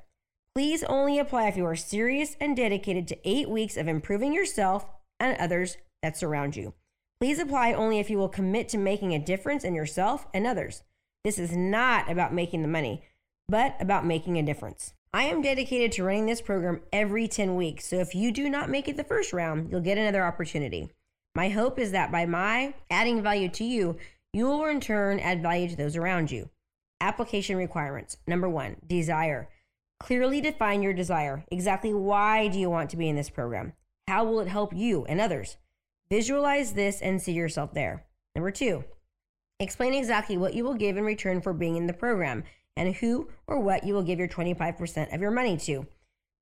Please 0.54 0.84
only 0.84 1.18
apply 1.18 1.48
if 1.48 1.56
you 1.56 1.66
are 1.66 1.74
serious 1.74 2.36
and 2.40 2.56
dedicated 2.56 3.08
to 3.08 3.28
eight 3.28 3.50
weeks 3.50 3.76
of 3.76 3.88
improving 3.88 4.32
yourself 4.32 4.86
and 5.18 5.36
others 5.36 5.78
that 6.00 6.16
surround 6.16 6.54
you. 6.54 6.74
Please 7.20 7.40
apply 7.40 7.72
only 7.72 7.98
if 7.98 8.08
you 8.08 8.18
will 8.18 8.28
commit 8.28 8.68
to 8.68 8.78
making 8.78 9.12
a 9.12 9.18
difference 9.18 9.64
in 9.64 9.74
yourself 9.74 10.28
and 10.32 10.46
others. 10.46 10.84
This 11.24 11.40
is 11.40 11.56
not 11.56 12.08
about 12.08 12.32
making 12.32 12.62
the 12.62 12.68
money, 12.68 13.02
but 13.48 13.74
about 13.80 14.06
making 14.06 14.38
a 14.38 14.44
difference. 14.44 14.94
I 15.12 15.24
am 15.24 15.42
dedicated 15.42 15.90
to 15.92 16.04
running 16.04 16.26
this 16.26 16.40
program 16.40 16.82
every 16.92 17.26
10 17.26 17.56
weeks, 17.56 17.86
so 17.88 17.96
if 17.96 18.14
you 18.14 18.30
do 18.30 18.48
not 18.48 18.70
make 18.70 18.86
it 18.86 18.96
the 18.96 19.02
first 19.02 19.32
round, 19.32 19.70
you'll 19.70 19.80
get 19.80 19.98
another 19.98 20.24
opportunity. 20.24 20.88
My 21.34 21.48
hope 21.48 21.80
is 21.80 21.90
that 21.90 22.12
by 22.12 22.26
my 22.26 22.74
adding 22.90 23.22
value 23.22 23.48
to 23.48 23.64
you, 23.64 23.96
You 24.32 24.46
will 24.46 24.64
in 24.66 24.80
turn 24.80 25.20
add 25.20 25.42
value 25.42 25.68
to 25.68 25.76
those 25.76 25.96
around 25.96 26.32
you. 26.32 26.50
Application 27.00 27.56
requirements. 27.56 28.16
Number 28.26 28.48
one, 28.48 28.76
desire. 28.84 29.48
Clearly 30.04 30.42
define 30.42 30.82
your 30.82 30.92
desire. 30.92 31.46
Exactly 31.50 31.94
why 31.94 32.48
do 32.48 32.58
you 32.58 32.68
want 32.68 32.90
to 32.90 32.96
be 32.98 33.08
in 33.08 33.16
this 33.16 33.30
program? 33.30 33.72
How 34.06 34.22
will 34.22 34.40
it 34.40 34.48
help 34.48 34.76
you 34.76 35.06
and 35.06 35.18
others? 35.18 35.56
Visualize 36.10 36.74
this 36.74 37.00
and 37.00 37.22
see 37.22 37.32
yourself 37.32 37.72
there. 37.72 38.04
Number 38.34 38.50
two, 38.50 38.84
explain 39.58 39.94
exactly 39.94 40.36
what 40.36 40.52
you 40.52 40.62
will 40.62 40.74
give 40.74 40.98
in 40.98 41.04
return 41.04 41.40
for 41.40 41.54
being 41.54 41.76
in 41.76 41.86
the 41.86 41.94
program 41.94 42.44
and 42.76 42.96
who 42.96 43.30
or 43.46 43.58
what 43.58 43.84
you 43.84 43.94
will 43.94 44.02
give 44.02 44.18
your 44.18 44.28
25% 44.28 45.14
of 45.14 45.22
your 45.22 45.30
money 45.30 45.56
to. 45.56 45.86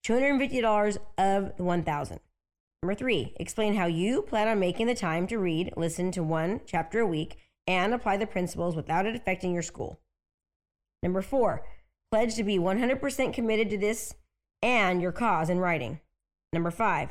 $250 0.04 0.96
of 1.16 1.56
the 1.56 1.62
1000 1.62 2.18
Number 2.82 2.94
three, 2.96 3.32
explain 3.36 3.76
how 3.76 3.86
you 3.86 4.22
plan 4.22 4.48
on 4.48 4.58
making 4.58 4.88
the 4.88 4.94
time 4.96 5.28
to 5.28 5.38
read, 5.38 5.72
listen 5.76 6.10
to 6.10 6.24
one 6.24 6.62
chapter 6.66 6.98
a 6.98 7.06
week, 7.06 7.36
and 7.68 7.94
apply 7.94 8.16
the 8.16 8.26
principles 8.26 8.74
without 8.74 9.06
it 9.06 9.14
affecting 9.14 9.52
your 9.52 9.62
school. 9.62 10.00
Number 11.00 11.22
four, 11.22 11.64
pledge 12.12 12.34
to 12.34 12.44
be 12.44 12.58
100% 12.58 13.32
committed 13.32 13.70
to 13.70 13.78
this 13.78 14.14
and 14.60 15.00
your 15.00 15.12
cause 15.12 15.48
in 15.48 15.58
writing. 15.58 15.98
Number 16.52 16.70
five, 16.70 17.08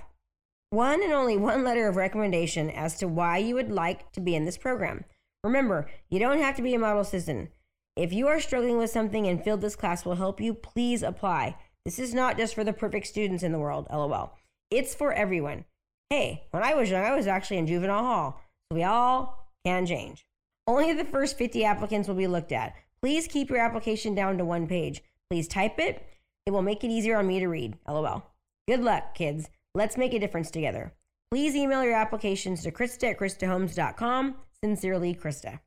one 0.70 1.01
and 1.01 1.12
only 1.12 1.36
one 1.36 1.63
letter 1.63 1.88
of 1.88 1.96
recommendation 1.96 2.70
as 2.70 3.00
to 3.00 3.08
why 3.08 3.39
you 3.39 3.55
would 3.55 3.72
like 3.72 4.12
to 4.12 4.22
be 4.22 4.36
in 4.36 4.46
this 4.46 4.60
program. 4.60 5.03
Remember, 5.43 5.89
you 6.12 6.20
don't 6.20 6.38
have 6.38 6.55
to 6.58 6.62
be 6.62 6.75
a 6.75 6.79
model 6.79 7.03
citizen. 7.03 7.50
If 7.98 8.13
you 8.13 8.27
are 8.27 8.39
struggling 8.39 8.77
with 8.77 8.91
something 8.91 9.27
and 9.27 9.43
feel 9.43 9.58
this 9.58 9.75
class 9.75 10.05
will 10.05 10.15
help 10.15 10.39
you, 10.39 10.53
please 10.53 11.01
apply. 11.01 11.58
This 11.84 11.98
is 11.98 12.13
not 12.13 12.38
just 12.38 12.53
for 12.53 12.63
the 12.63 12.72
perfect 12.72 13.08
students 13.08 13.41
in 13.41 13.51
the 13.51 13.60
world, 13.60 13.88
lol. 13.91 14.38
It's 14.70 14.93
for 14.93 15.12
everyone. 15.12 15.65
Hey, 16.12 16.43
when 16.51 16.62
I 16.62 16.75
was 16.75 16.91
young, 16.91 17.03
I 17.03 17.15
was 17.15 17.25
actually 17.25 17.58
in 17.58 17.65
juvenile 17.65 18.03
hall, 18.03 18.41
so 18.72 18.75
we 18.75 18.84
all 18.84 19.48
can 19.65 19.88
change. 19.88 20.27
Only 20.67 20.93
the 20.93 21.05
first 21.05 21.39
50 21.39 21.65
applicants 21.65 22.08
will 22.08 22.15
be 22.15 22.27
looked 22.27 22.51
at. 22.51 22.75
Please 23.01 23.27
keep 23.27 23.50
your 23.50 23.60
application 23.60 24.13
down 24.13 24.38
to 24.38 24.46
one 24.46 24.67
page. 24.67 25.03
Please 25.29 25.48
type 25.48 25.79
it. 25.79 26.05
It 26.46 26.51
will 26.51 26.62
make 26.62 26.84
it 26.84 26.91
easier 26.91 27.17
on 27.17 27.27
me 27.27 27.39
to 27.39 27.48
read, 27.48 27.77
lol. 27.88 28.24
Good 28.67 28.81
luck, 28.81 29.15
kids. 29.15 29.50
Let's 29.74 29.98
make 29.98 30.13
a 30.13 30.20
difference 30.20 30.51
together. 30.51 30.93
Please 31.31 31.55
email 31.55 31.84
your 31.84 31.96
applications 31.96 32.62
to 32.63 32.72
Krista 32.72 33.12
at 33.12 33.20
KristaHomes.com. 33.20 34.36
Sincerely, 34.63 35.15
Krista. 35.15 35.60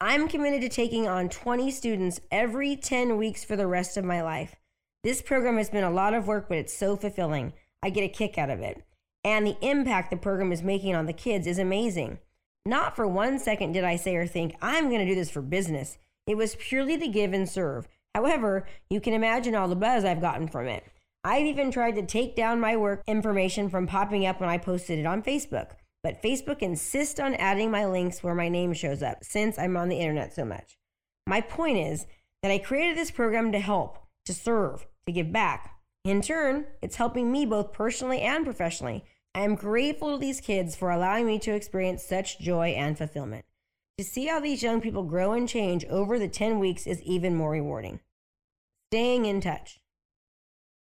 I'm 0.00 0.28
committed 0.28 0.60
to 0.62 0.68
taking 0.68 1.08
on 1.08 1.28
20 1.28 1.70
students 1.70 2.20
every 2.30 2.76
10 2.76 3.16
weeks 3.16 3.44
for 3.44 3.56
the 3.56 3.66
rest 3.66 3.96
of 3.96 4.04
my 4.04 4.22
life. 4.22 4.56
This 5.04 5.22
program 5.22 5.56
has 5.56 5.70
been 5.70 5.84
a 5.84 5.90
lot 5.90 6.14
of 6.14 6.26
work, 6.26 6.48
but 6.48 6.58
it's 6.58 6.76
so 6.76 6.96
fulfilling. 6.96 7.52
I 7.82 7.90
get 7.90 8.04
a 8.04 8.08
kick 8.08 8.36
out 8.36 8.50
of 8.50 8.60
it. 8.60 8.82
And 9.24 9.46
the 9.46 9.56
impact 9.60 10.10
the 10.10 10.16
program 10.16 10.52
is 10.52 10.62
making 10.62 10.94
on 10.94 11.06
the 11.06 11.12
kids 11.12 11.46
is 11.46 11.58
amazing. 11.58 12.18
Not 12.68 12.94
for 12.94 13.08
one 13.08 13.40
second 13.40 13.72
did 13.72 13.82
I 13.82 13.96
say 13.96 14.14
or 14.14 14.26
think, 14.26 14.54
I'm 14.62 14.88
going 14.88 15.00
to 15.00 15.06
do 15.06 15.16
this 15.16 15.30
for 15.30 15.42
business. 15.42 15.98
It 16.26 16.36
was 16.36 16.56
purely 16.56 16.96
to 16.98 17.08
give 17.08 17.32
and 17.32 17.48
serve. 17.48 17.88
However, 18.14 18.66
you 18.88 19.00
can 19.00 19.14
imagine 19.14 19.56
all 19.56 19.66
the 19.66 19.74
buzz 19.74 20.04
I've 20.04 20.20
gotten 20.20 20.46
from 20.46 20.68
it. 20.68 20.84
I've 21.24 21.46
even 21.46 21.70
tried 21.70 21.96
to 21.96 22.06
take 22.06 22.36
down 22.36 22.60
my 22.60 22.76
work 22.76 23.02
information 23.06 23.68
from 23.68 23.88
popping 23.88 24.24
up 24.24 24.40
when 24.40 24.48
I 24.48 24.58
posted 24.58 25.00
it 25.00 25.06
on 25.06 25.22
Facebook 25.22 25.72
but 26.02 26.22
Facebook 26.22 26.62
insists 26.62 27.18
on 27.18 27.34
adding 27.34 27.70
my 27.70 27.84
links 27.86 28.22
where 28.22 28.34
my 28.34 28.48
name 28.48 28.72
shows 28.72 29.02
up 29.02 29.24
since 29.24 29.58
I'm 29.58 29.76
on 29.76 29.88
the 29.88 29.98
internet 29.98 30.32
so 30.32 30.44
much. 30.44 30.78
My 31.26 31.40
point 31.40 31.78
is 31.78 32.06
that 32.42 32.52
I 32.52 32.58
created 32.58 32.96
this 32.96 33.10
program 33.10 33.52
to 33.52 33.58
help, 33.58 33.98
to 34.26 34.32
serve, 34.32 34.86
to 35.06 35.12
give 35.12 35.32
back. 35.32 35.74
In 36.04 36.22
turn, 36.22 36.66
it's 36.80 36.96
helping 36.96 37.32
me 37.32 37.44
both 37.44 37.72
personally 37.72 38.20
and 38.20 38.44
professionally. 38.44 39.04
I 39.34 39.40
am 39.40 39.54
grateful 39.54 40.12
to 40.12 40.18
these 40.18 40.40
kids 40.40 40.74
for 40.74 40.90
allowing 40.90 41.26
me 41.26 41.38
to 41.40 41.54
experience 41.54 42.02
such 42.02 42.38
joy 42.38 42.68
and 42.68 42.96
fulfillment. 42.96 43.44
To 43.98 44.04
see 44.04 44.26
how 44.26 44.40
these 44.40 44.62
young 44.62 44.80
people 44.80 45.02
grow 45.02 45.32
and 45.32 45.48
change 45.48 45.84
over 45.86 46.18
the 46.18 46.28
10 46.28 46.58
weeks 46.58 46.86
is 46.86 47.02
even 47.02 47.34
more 47.34 47.50
rewarding. 47.50 48.00
Staying 48.90 49.26
in 49.26 49.40
touch. 49.40 49.80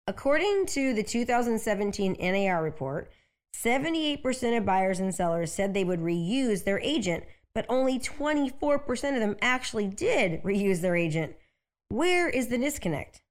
According 0.08 0.66
to 0.68 0.94
the 0.94 1.04
2017 1.04 2.18
NAR 2.20 2.62
report, 2.62 3.12
78% 3.56 4.58
of 4.58 4.66
buyers 4.66 5.00
and 5.00 5.14
sellers 5.14 5.52
said 5.52 5.74
they 5.74 5.84
would 5.84 6.02
reuse 6.02 6.64
their 6.64 6.80
agent, 6.80 7.24
but 7.54 7.66
only 7.70 8.00
24% 8.00 8.92
of 9.14 9.20
them 9.20 9.38
actually 9.42 9.88
did 9.88 10.42
reuse 10.44 10.82
their 10.82 10.96
agent. 10.96 11.36
Where 11.90 12.28
is 12.30 12.48
the 12.48 12.58
disconnect? 12.58 13.22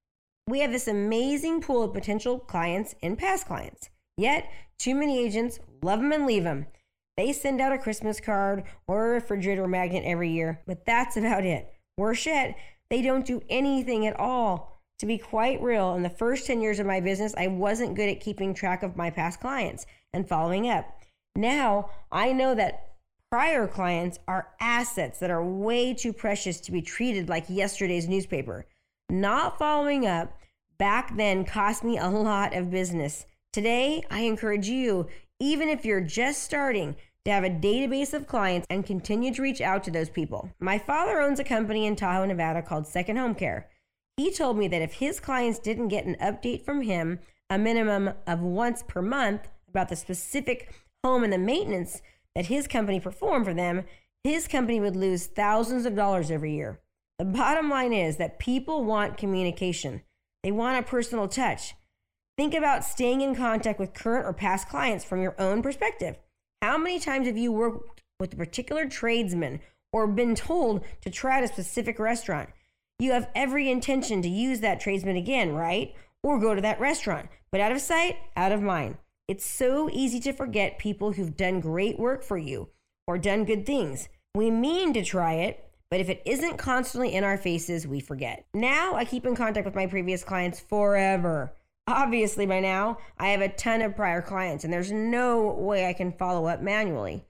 We 0.47 0.59
have 0.59 0.71
this 0.71 0.87
amazing 0.87 1.61
pool 1.61 1.83
of 1.83 1.93
potential 1.93 2.39
clients 2.39 2.95
and 3.03 3.17
past 3.17 3.45
clients. 3.45 3.89
Yet, 4.17 4.49
too 4.77 4.95
many 4.95 5.19
agents 5.19 5.59
love 5.81 5.99
them 5.99 6.11
and 6.11 6.25
leave 6.25 6.43
them. 6.43 6.67
They 7.17 7.31
send 7.31 7.61
out 7.61 7.73
a 7.73 7.77
Christmas 7.77 8.19
card 8.19 8.63
or 8.87 9.05
a 9.05 9.13
refrigerator 9.13 9.67
magnet 9.67 10.03
every 10.05 10.31
year, 10.31 10.61
but 10.65 10.85
that's 10.85 11.17
about 11.17 11.45
it. 11.45 11.71
Worse 11.97 12.25
yet, 12.25 12.57
they 12.89 13.01
don't 13.01 13.25
do 13.25 13.41
anything 13.49 14.07
at 14.07 14.19
all. 14.19 14.71
To 14.99 15.05
be 15.05 15.17
quite 15.17 15.61
real, 15.61 15.95
in 15.95 16.03
the 16.03 16.09
first 16.09 16.47
10 16.47 16.61
years 16.61 16.79
of 16.79 16.85
my 16.85 16.99
business, 16.99 17.33
I 17.37 17.47
wasn't 17.47 17.95
good 17.95 18.09
at 18.09 18.21
keeping 18.21 18.53
track 18.53 18.83
of 18.83 18.95
my 18.95 19.09
past 19.09 19.39
clients 19.39 19.85
and 20.13 20.27
following 20.27 20.69
up. 20.69 20.85
Now 21.35 21.89
I 22.11 22.31
know 22.31 22.55
that 22.55 22.93
prior 23.31 23.67
clients 23.67 24.19
are 24.27 24.49
assets 24.59 25.19
that 25.19 25.31
are 25.31 25.43
way 25.43 25.93
too 25.93 26.13
precious 26.13 26.61
to 26.61 26.71
be 26.71 26.81
treated 26.81 27.29
like 27.29 27.45
yesterday's 27.49 28.07
newspaper. 28.07 28.65
Not 29.09 29.57
following 29.57 30.05
up 30.05 30.37
back 30.77 31.15
then 31.17 31.43
cost 31.45 31.83
me 31.83 31.97
a 31.97 32.07
lot 32.07 32.55
of 32.55 32.71
business. 32.71 33.25
Today, 33.53 34.03
I 34.09 34.21
encourage 34.21 34.67
you, 34.67 35.05
even 35.39 35.69
if 35.69 35.85
you're 35.85 36.01
just 36.01 36.41
starting, 36.41 36.95
to 37.23 37.31
have 37.31 37.43
a 37.43 37.51
database 37.51 38.11
of 38.11 38.25
clients 38.25 38.65
and 38.67 38.83
continue 38.83 39.31
to 39.31 39.43
reach 39.43 39.61
out 39.61 39.83
to 39.83 39.91
those 39.91 40.09
people. 40.09 40.49
My 40.59 40.79
father 40.79 41.21
owns 41.21 41.39
a 41.39 41.43
company 41.43 41.85
in 41.85 41.95
Tahoe, 41.95 42.25
Nevada 42.25 42.63
called 42.63 42.87
Second 42.87 43.17
Home 43.17 43.35
Care. 43.35 43.69
He 44.17 44.31
told 44.31 44.57
me 44.57 44.67
that 44.69 44.81
if 44.81 44.93
his 44.93 45.19
clients 45.19 45.59
didn't 45.59 45.89
get 45.89 46.07
an 46.07 46.17
update 46.19 46.65
from 46.65 46.81
him 46.81 47.19
a 47.47 47.59
minimum 47.59 48.13
of 48.25 48.39
once 48.39 48.83
per 48.87 49.03
month, 49.03 49.47
about 49.69 49.89
the 49.89 49.95
specific 49.95 50.73
home 51.03 51.23
and 51.23 51.31
the 51.31 51.37
maintenance 51.37 52.01
that 52.33 52.47
his 52.47 52.67
company 52.67 52.99
performed 52.99 53.45
for 53.45 53.53
them, 53.53 53.83
his 54.23 54.47
company 54.47 54.79
would 54.79 54.95
lose 54.95 55.27
thousands 55.27 55.85
of 55.85 55.95
dollars 55.95 56.31
every 56.31 56.55
year. 56.55 56.79
The 57.19 57.25
bottom 57.25 57.69
line 57.69 57.93
is 57.93 58.17
that 58.17 58.39
people 58.39 58.83
want 58.83 59.15
communication, 59.15 60.01
they 60.41 60.51
want 60.51 60.79
a 60.79 60.89
personal 60.89 61.27
touch. 61.27 61.75
Think 62.35 62.55
about 62.55 62.83
staying 62.83 63.21
in 63.21 63.35
contact 63.35 63.79
with 63.79 63.93
current 63.93 64.25
or 64.25 64.33
past 64.33 64.67
clients 64.67 65.05
from 65.05 65.21
your 65.21 65.35
own 65.37 65.61
perspective. 65.61 66.17
How 66.63 66.79
many 66.79 66.99
times 66.99 67.27
have 67.27 67.37
you 67.37 67.51
worked 67.51 68.01
with 68.19 68.33
a 68.33 68.37
particular 68.37 68.87
tradesman 68.87 69.59
or 69.91 70.07
been 70.07 70.33
told 70.33 70.83
to 71.01 71.11
try 71.11 71.37
at 71.37 71.43
a 71.43 71.47
specific 71.47 71.99
restaurant? 71.99 72.49
You 72.97 73.11
have 73.11 73.29
every 73.35 73.69
intention 73.69 74.23
to 74.23 74.29
use 74.29 74.61
that 74.61 74.79
tradesman 74.79 75.15
again, 75.15 75.53
right? 75.53 75.93
Or 76.23 76.39
go 76.39 76.55
to 76.55 76.61
that 76.61 76.79
restaurant, 76.79 77.29
but 77.51 77.61
out 77.61 77.71
of 77.71 77.81
sight, 77.81 78.17
out 78.35 78.51
of 78.51 78.63
mind. 78.63 78.97
It's 79.27 79.45
so 79.45 79.87
easy 79.91 80.19
to 80.21 80.33
forget 80.33 80.79
people 80.79 81.11
who've 81.11 81.37
done 81.37 81.59
great 81.59 81.99
work 81.99 82.23
for 82.23 82.37
you 82.37 82.69
or 83.05 83.19
done 83.19 83.45
good 83.45 83.67
things. 83.67 84.09
We 84.33 84.49
mean 84.49 84.93
to 84.93 85.03
try 85.03 85.33
it, 85.33 85.69
but 85.91 85.99
if 85.99 86.09
it 86.09 86.23
isn't 86.25 86.57
constantly 86.57 87.13
in 87.13 87.23
our 87.23 87.37
faces, 87.37 87.85
we 87.85 87.99
forget. 87.99 88.45
Now 88.55 88.95
I 88.95 89.05
keep 89.05 89.27
in 89.27 89.35
contact 89.35 89.65
with 89.65 89.75
my 89.75 89.85
previous 89.85 90.23
clients 90.23 90.59
forever. 90.59 91.53
Obviously, 91.87 92.45
by 92.45 92.59
now, 92.59 92.97
I 93.17 93.29
have 93.29 93.41
a 93.41 93.49
ton 93.49 93.81
of 93.81 93.95
prior 93.95 94.21
clients, 94.21 94.63
and 94.63 94.71
there's 94.71 94.91
no 94.91 95.53
way 95.53 95.87
I 95.87 95.93
can 95.93 96.11
follow 96.11 96.47
up 96.47 96.61
manually. 96.61 97.25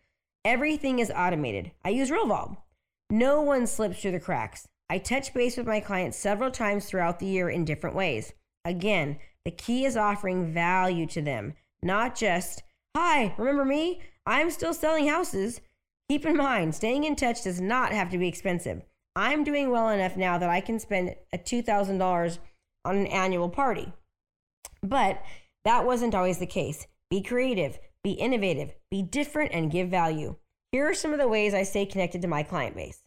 Everything 0.46 1.00
is 1.00 1.12
automated. 1.12 1.72
I 1.84 1.90
use 1.90 2.12
RealVault. 2.12 2.58
No 3.10 3.42
one 3.42 3.66
slips 3.66 4.02
through 4.02 4.12
the 4.12 4.20
cracks. 4.20 4.68
I 4.90 4.98
touch 5.00 5.34
base 5.34 5.58
with 5.58 5.66
my 5.66 5.80
clients 5.80 6.18
several 6.18 6.52
times 6.52 6.86
throughout 6.86 7.20
the 7.20 7.26
year 7.26 7.50
in 7.50 7.66
different 7.66 7.96
ways. 7.96 8.34
Again, 8.66 9.18
the 9.46 9.52
key 9.52 9.86
is 9.86 9.98
offering 9.98 10.54
value 10.54 11.08
to 11.08 11.22
them 11.22 11.56
not 11.84 12.16
just, 12.16 12.64
hi, 12.96 13.34
remember 13.38 13.66
me? 13.66 14.02
I'm 14.26 14.50
still 14.50 14.74
selling 14.74 15.08
houses. 15.08 15.62
Keep 16.10 16.26
in 16.26 16.38
mind, 16.38 16.74
staying 16.74 17.04
in 17.04 17.16
touch 17.16 17.44
does 17.44 17.60
not 17.60 17.92
have 17.92 18.10
to 18.12 18.18
be 18.18 18.28
expensive. 18.28 18.84
I'm 19.16 19.44
doing 19.44 19.70
well 19.70 19.90
enough 19.90 20.18
now 20.18 20.38
that 20.38 20.50
I 20.50 20.62
can 20.62 20.80
spend 20.80 21.16
a 21.32 21.38
$2,000 21.38 22.38
on 22.86 22.96
an 22.96 23.08
annual 23.08 23.50
party. 23.50 23.94
But 24.84 25.24
that 25.66 25.86
wasn't 25.86 26.14
always 26.14 26.38
the 26.38 26.46
case. 26.46 26.86
Be 27.10 27.24
creative, 27.24 27.80
be 28.04 28.12
innovative, 28.12 28.76
be 28.92 29.02
different, 29.02 29.54
and 29.54 29.72
give 29.72 29.90
value. 29.90 30.36
Here 30.72 30.88
are 30.88 30.94
some 30.94 31.14
of 31.14 31.20
the 31.20 31.28
ways 31.28 31.54
I 31.54 31.64
stay 31.64 31.86
connected 31.86 32.22
to 32.22 32.28
my 32.28 32.44
client 32.44 32.76
base. 32.76 33.04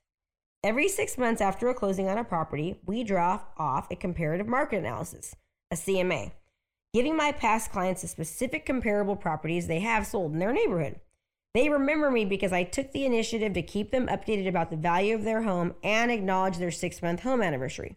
Every 0.65 0.89
six 0.89 1.19
months 1.19 1.41
after 1.41 1.69
a 1.69 1.75
closing 1.75 2.09
on 2.09 2.19
a 2.19 2.25
property, 2.25 2.81
we 2.85 3.05
draw 3.05 3.43
off 3.57 3.91
a 3.91 3.97
comparative 3.97 4.49
market 4.49 4.79
analysis, 4.79 5.37
a 5.71 5.77
CMA 5.77 6.33
giving 6.97 7.15
my 7.15 7.31
past 7.31 7.71
clients 7.71 8.01
the 8.01 8.09
specific 8.09 8.65
comparable 8.65 9.17
properties 9.17 9.67
they 9.67 9.81
have 9.81 10.07
sold 10.07 10.33
in 10.33 10.39
their 10.39 10.55
neighborhood. 10.55 10.99
They 11.53 11.69
remember 11.69 12.11
me 12.11 12.25
because 12.25 12.55
I 12.55 12.65
took 12.65 12.91
the 12.93 13.05
initiative 13.05 13.53
to 13.53 13.61
keep 13.61 13.91
them 13.91 14.07
updated 14.07 14.49
about 14.49 14.71
the 14.71 14.79
value 14.79 15.15
of 15.15 15.23
their 15.23 15.43
home 15.43 15.75
and 15.85 16.11
acknowledge 16.11 16.57
their 16.57 16.71
six 16.71 17.03
month 17.03 17.21
home 17.21 17.43
anniversary. 17.43 17.97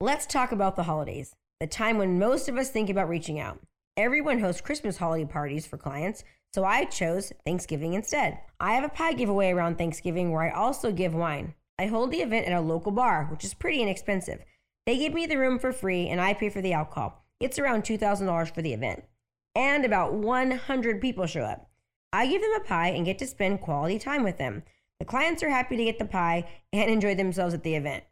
Let's 0.00 0.24
talk 0.24 0.50
about 0.50 0.76
the 0.76 0.84
holidays, 0.84 1.36
the 1.60 1.66
time 1.66 1.98
when 1.98 2.20
most 2.20 2.48
of 2.48 2.56
us 2.56 2.70
think 2.70 2.88
about 2.88 3.08
reaching 3.08 3.40
out. 3.40 3.58
Everyone 3.96 4.38
hosts 4.38 4.60
Christmas 4.60 4.98
holiday 4.98 5.24
parties 5.24 5.66
for 5.66 5.76
clients, 5.76 6.22
so 6.54 6.64
I 6.64 6.84
chose 6.84 7.32
Thanksgiving 7.44 7.94
instead. 7.94 8.38
I 8.60 8.74
have 8.74 8.84
a 8.84 8.88
pie 8.88 9.12
giveaway 9.12 9.50
around 9.50 9.76
Thanksgiving 9.76 10.30
where 10.30 10.42
I 10.42 10.50
also 10.50 10.92
give 10.92 11.14
wine. 11.14 11.54
I 11.76 11.86
hold 11.86 12.12
the 12.12 12.22
event 12.22 12.46
at 12.46 12.52
a 12.52 12.60
local 12.60 12.92
bar, 12.92 13.26
which 13.28 13.44
is 13.44 13.54
pretty 13.54 13.82
inexpensive. 13.82 14.44
They 14.86 14.98
give 14.98 15.12
me 15.12 15.26
the 15.26 15.36
room 15.36 15.58
for 15.58 15.72
free 15.72 16.08
and 16.08 16.20
I 16.20 16.32
pay 16.32 16.48
for 16.48 16.60
the 16.60 16.74
alcohol. 16.74 17.24
It's 17.40 17.58
around 17.58 17.82
$2,000 17.82 18.54
for 18.54 18.62
the 18.62 18.72
event. 18.72 19.02
And 19.56 19.84
about 19.84 20.14
100 20.14 21.00
people 21.00 21.26
show 21.26 21.42
up. 21.42 21.68
I 22.12 22.28
give 22.28 22.40
them 22.40 22.54
a 22.54 22.64
pie 22.64 22.90
and 22.90 23.04
get 23.04 23.18
to 23.18 23.26
spend 23.26 23.62
quality 23.62 23.98
time 23.98 24.22
with 24.22 24.38
them. 24.38 24.62
The 25.00 25.04
clients 25.04 25.42
are 25.42 25.50
happy 25.50 25.76
to 25.76 25.84
get 25.84 25.98
the 25.98 26.04
pie 26.04 26.48
and 26.72 26.88
enjoy 26.88 27.16
themselves 27.16 27.52
at 27.52 27.64
the 27.64 27.74
event. 27.74 28.04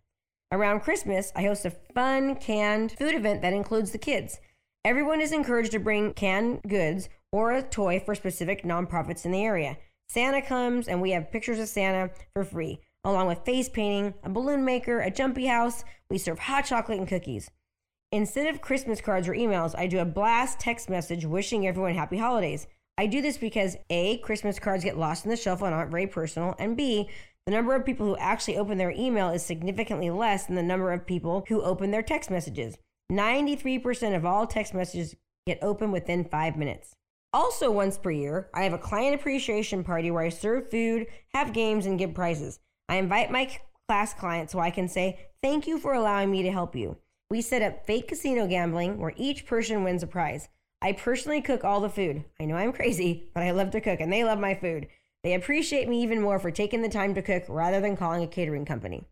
Around 0.53 0.81
Christmas, 0.81 1.33
I 1.35 1.43
host 1.43 1.65
a 1.65 1.71
fun 1.71 2.37
canned 2.37 2.93
food 2.93 3.17
event 3.17 3.43
that 3.43 3.53
includes 3.53 3.91
the 3.91 3.99
kids. 3.99 4.39
Everyone 4.85 5.21
is 5.21 5.33
encouraged 5.33 5.73
to 5.73 5.81
bring 5.81 6.15
canned 6.15 6.63
goods 6.69 7.09
or 7.33 7.51
a 7.51 7.63
toy 7.63 7.99
for 7.99 8.15
specific 8.15 8.63
nonprofits 8.63 9.25
in 9.25 9.33
the 9.33 9.43
area. 9.43 9.77
Santa 10.09 10.41
comes 10.41 10.87
and 10.87 11.03
we 11.03 11.11
have 11.11 11.33
pictures 11.33 11.59
of 11.59 11.67
Santa 11.67 12.13
for 12.33 12.45
free, 12.45 12.79
along 13.03 13.27
with 13.27 13.45
face 13.45 13.69
painting, 13.69 14.15
a 14.23 14.31
balloon 14.31 14.65
maker, 14.65 15.01
a 15.01 15.11
jumpy 15.11 15.47
house. 15.47 15.85
We 16.09 16.19
serve 16.19 16.39
hot 16.39 16.65
chocolate 16.65 17.01
and 17.01 17.09
cookies. 17.09 17.51
Instead 18.13 18.47
of 18.47 18.61
Christmas 18.61 19.01
cards 19.01 19.27
or 19.27 19.35
emails, 19.35 19.77
I 19.77 19.89
do 19.89 19.99
a 19.99 20.05
blast 20.05 20.61
text 20.61 20.89
message 20.89 21.25
wishing 21.25 21.67
everyone 21.67 21.95
happy 21.95 22.19
holidays. 22.19 22.69
I 22.97 23.07
do 23.07 23.21
this 23.21 23.37
because 23.37 23.77
A, 23.91 24.19
Christmas 24.19 24.61
cards 24.61 24.85
get 24.85 24.97
lost 24.97 25.25
in 25.25 25.31
the 25.31 25.37
shuffle 25.37 25.67
and 25.67 25.75
aren't 25.75 25.91
very 25.91 26.07
personal, 26.07 26.55
and 26.61 26.77
B, 26.77 27.11
the 27.47 27.53
number 27.53 27.77
of 27.77 27.87
people 27.87 28.07
who 28.07 28.17
actually 28.17 28.59
open 28.59 28.77
their 28.77 28.91
email 28.91 29.31
is 29.31 29.45
significantly 29.45 30.11
less 30.11 30.47
than 30.47 30.57
the 30.57 30.63
number 30.63 30.93
of 30.93 31.07
people 31.07 31.45
who 31.49 31.63
open 31.63 31.93
their 31.93 32.03
text 32.03 32.29
messages. 32.29 32.77
93% 33.11 34.17
of 34.17 34.25
all 34.25 34.49
text 34.49 34.75
messages 34.75 35.15
get 35.47 35.61
open 35.63 35.93
within 35.93 36.25
five 36.25 36.57
minutes. 36.57 36.97
Also, 37.33 37.71
once 37.71 37.99
per 37.99 38.11
year, 38.11 38.49
I 38.53 38.65
have 38.65 38.73
a 38.73 38.79
client 38.79 39.15
appreciation 39.15 39.85
party 39.85 40.11
where 40.11 40.25
I 40.25 40.29
serve 40.31 40.71
food, 40.71 41.07
have 41.35 41.53
games, 41.53 41.87
and 41.87 41.99
give 41.99 42.15
prizes. 42.15 42.59
I 42.89 42.97
invite 42.97 43.31
my 43.31 43.57
class 43.87 44.13
clients 44.13 44.53
so 44.53 44.59
I 44.59 44.71
can 44.71 44.89
say, 44.89 45.29
Thank 45.41 45.69
you 45.69 45.79
for 45.79 45.95
allowing 45.95 46.33
me 46.33 46.43
to 46.43 46.51
help 46.51 46.75
you. 46.75 46.97
We 47.31 47.43
set 47.43 47.63
up 47.63 47.87
fake 47.87 48.09
casino 48.09 48.49
gambling 48.49 48.99
where 48.99 49.13
each 49.17 49.47
person 49.47 49.85
wins 49.85 50.03
a 50.03 50.09
prize. 50.09 50.49
I 50.83 50.93
personally 50.93 51.43
cook 51.43 51.63
all 51.63 51.81
the 51.81 51.89
food. 51.89 52.25
I 52.41 52.45
know 52.47 52.57
I'm 52.57 52.73
crazy, 52.73 53.31
but 53.35 53.45
I 53.45 53.53
love 53.53 53.71
to 53.73 53.81
cook 53.81 54.01
and 54.01 54.13
they 54.13 54.25
love 54.25 54.41
my 54.41 54.55
food. 54.55 54.89
They 55.27 55.35
appreciate 55.35 55.89
me 55.89 56.05
even 56.05 56.21
more 56.21 56.39
for 56.39 56.53
taking 56.53 56.83
the 56.83 56.89
time 56.89 57.13
to 57.15 57.21
cook 57.21 57.47
rather 57.49 57.81
than 57.81 57.97
calling 57.97 58.23
a 58.23 58.29
catering 58.29 58.65
company. 58.65 59.09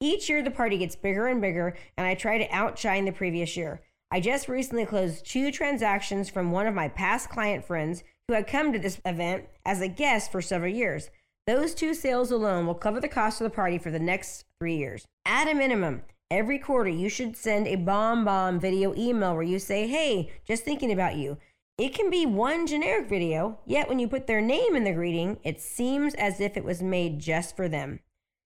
Each 0.00 0.26
year, 0.26 0.42
the 0.42 0.50
party 0.50 0.78
gets 0.78 0.96
bigger 0.96 1.26
and 1.26 1.42
bigger, 1.42 1.76
and 1.94 2.06
I 2.06 2.14
try 2.14 2.38
to 2.38 2.48
outshine 2.50 3.04
the 3.04 3.12
previous 3.12 3.54
year. 3.54 3.82
I 4.10 4.20
just 4.20 4.48
recently 4.48 4.86
closed 4.86 5.26
two 5.26 5.52
transactions 5.52 6.30
from 6.30 6.52
one 6.52 6.66
of 6.66 6.74
my 6.74 6.88
past 6.88 7.28
client 7.28 7.66
friends 7.66 8.02
who 8.28 8.34
had 8.34 8.46
come 8.46 8.72
to 8.72 8.78
this 8.78 8.98
event 9.04 9.44
as 9.66 9.82
a 9.82 9.88
guest 9.88 10.32
for 10.32 10.40
several 10.40 10.72
years. 10.72 11.10
Those 11.46 11.74
two 11.74 11.92
sales 11.92 12.30
alone 12.30 12.66
will 12.66 12.74
cover 12.74 12.98
the 12.98 13.06
cost 13.06 13.38
of 13.42 13.44
the 13.44 13.54
party 13.54 13.76
for 13.76 13.90
the 13.90 13.98
next 13.98 14.46
three 14.58 14.76
years. 14.76 15.04
At 15.26 15.48
a 15.48 15.54
minimum, 15.54 16.00
Every 16.30 16.58
quarter, 16.58 16.90
you 16.90 17.08
should 17.08 17.38
send 17.38 17.66
a 17.66 17.78
BombBomb 17.78 18.60
video 18.60 18.94
email 18.94 19.32
where 19.32 19.42
you 19.42 19.58
say, 19.58 19.86
Hey, 19.86 20.30
just 20.46 20.62
thinking 20.62 20.92
about 20.92 21.16
you. 21.16 21.38
It 21.78 21.94
can 21.94 22.10
be 22.10 22.26
one 22.26 22.66
generic 22.66 23.08
video, 23.08 23.60
yet 23.64 23.88
when 23.88 24.00
you 24.00 24.08
put 24.08 24.26
their 24.26 24.40
name 24.40 24.74
in 24.74 24.82
the 24.82 24.92
greeting, 24.92 25.38
it 25.44 25.60
seems 25.60 26.12
as 26.14 26.40
if 26.40 26.56
it 26.56 26.64
was 26.64 26.82
made 26.82 27.20
just 27.20 27.54
for 27.54 27.68
them. 27.68 28.00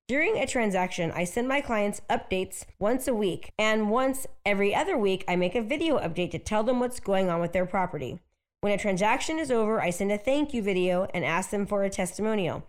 During 0.07 0.37
a 0.37 0.47
transaction, 0.47 1.11
I 1.13 1.25
send 1.25 1.49
my 1.49 1.63
clients 1.63 2.03
updates 2.11 2.67
once 2.79 3.09
a 3.09 3.15
week, 3.15 3.51
and 3.59 3.89
once 3.89 4.27
every 4.45 4.75
other 4.75 4.99
week, 4.99 5.25
I 5.27 5.37
make 5.37 5.55
a 5.55 5.63
video 5.63 5.99
update 5.99 6.33
to 6.33 6.39
tell 6.39 6.63
them 6.63 6.79
what's 6.79 7.01
going 7.01 7.31
on 7.31 7.41
with 7.41 7.55
their 7.55 7.65
property. 7.65 8.21
When 8.61 8.75
a 8.75 8.79
transaction 8.79 9.39
is 9.39 9.51
over, 9.51 9.81
I 9.81 9.89
send 9.89 10.13
a 10.13 10.19
thank 10.19 10.53
you 10.53 10.63
video 10.63 11.09
and 11.15 11.25
ask 11.25 11.49
them 11.49 11.67
for 11.67 11.85
a 11.85 11.91
testimonial 11.91 12.65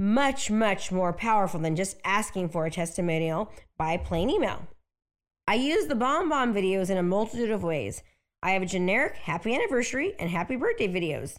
much, 0.00 0.50
much 0.50 0.90
more 0.90 1.12
powerful 1.12 1.60
than 1.60 1.76
just 1.76 1.98
asking 2.04 2.48
for 2.48 2.64
a 2.64 2.70
testimonial 2.70 3.52
by 3.76 3.96
plain 3.98 4.30
email. 4.30 4.66
I 5.46 5.54
use 5.54 5.86
the 5.86 5.94
BombBomb 5.94 6.54
videos 6.54 6.90
in 6.90 6.96
a 6.96 7.02
multitude 7.02 7.50
of 7.50 7.62
ways. 7.62 8.02
I 8.42 8.52
have 8.52 8.62
a 8.62 8.66
generic 8.66 9.16
happy 9.16 9.54
anniversary 9.54 10.14
and 10.18 10.30
happy 10.30 10.56
birthday 10.56 10.88
videos. 10.88 11.36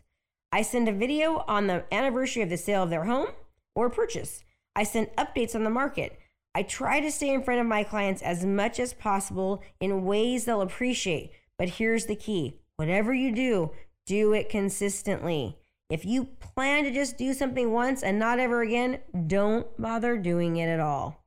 I 0.51 0.61
send 0.61 0.87
a 0.87 0.93
video 0.93 1.43
on 1.47 1.67
the 1.67 1.85
anniversary 1.91 2.43
of 2.43 2.49
the 2.49 2.57
sale 2.57 2.83
of 2.83 2.89
their 2.89 3.05
home 3.05 3.29
or 3.75 3.89
purchase. 3.89 4.43
I 4.75 4.83
send 4.83 5.07
updates 5.17 5.55
on 5.55 5.63
the 5.63 5.69
market. 5.69 6.19
I 6.53 6.63
try 6.63 6.99
to 6.99 7.11
stay 7.11 7.33
in 7.33 7.43
front 7.43 7.61
of 7.61 7.67
my 7.67 7.83
clients 7.83 8.21
as 8.21 8.45
much 8.45 8.79
as 8.79 8.93
possible 8.93 9.63
in 9.79 10.05
ways 10.05 10.45
they'll 10.45 10.61
appreciate. 10.61 11.31
But 11.57 11.69
here's 11.69 12.05
the 12.05 12.15
key 12.15 12.59
whatever 12.75 13.13
you 13.13 13.33
do, 13.33 13.71
do 14.05 14.33
it 14.33 14.49
consistently. 14.49 15.57
If 15.89 16.05
you 16.05 16.25
plan 16.25 16.83
to 16.85 16.91
just 16.91 17.17
do 17.17 17.33
something 17.33 17.71
once 17.71 18.01
and 18.03 18.17
not 18.17 18.39
ever 18.39 18.61
again, 18.61 18.99
don't 19.27 19.67
bother 19.81 20.17
doing 20.17 20.57
it 20.57 20.67
at 20.67 20.79
all. 20.79 21.25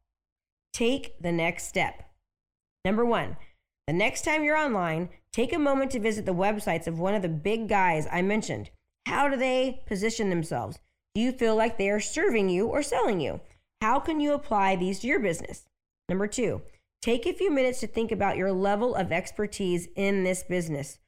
Take 0.72 1.20
the 1.20 1.32
next 1.32 1.68
step. 1.68 2.02
Number 2.84 3.04
one, 3.04 3.37
the 3.87 3.92
next 3.92 4.25
time 4.25 4.44
you're 4.44 4.57
online, 4.57 5.11
take 5.33 5.53
a 5.53 5.59
moment 5.59 5.90
to 5.92 6.01
visit 6.01 6.25
the 6.25 6.35
websites 6.35 6.87
of 6.87 6.99
one 6.99 7.14
of 7.14 7.23
the 7.23 7.29
big 7.29 7.68
guys 7.68 8.09
I 8.11 8.23
mentioned. 8.23 8.70
How 9.07 9.29
do 9.29 9.37
they 9.37 9.83
position 9.87 10.31
themselves? 10.31 10.79
Do 11.14 11.20
you 11.20 11.33
feel 11.33 11.55
like 11.55 11.77
they 11.77 11.90
are 11.90 12.01
serving 12.01 12.49
you 12.49 12.66
or 12.66 12.83
selling 12.83 13.20
you? 13.20 13.40
How 13.83 14.01
can 14.01 14.20
you 14.20 14.33
apply 14.33 14.77
these 14.77 15.01
to 15.01 15.07
your 15.07 15.20
business? 15.20 15.66
Number 16.09 16.27
two, 16.27 16.62
take 17.03 17.27
a 17.27 17.35
few 17.35 17.51
minutes 17.51 17.81
to 17.81 17.87
think 17.87 18.11
about 18.11 18.38
your 18.38 18.53
level 18.53 18.94
of 18.94 19.12
expertise 19.12 19.88
in 19.94 20.25
this 20.25 20.42
business. 20.42 20.99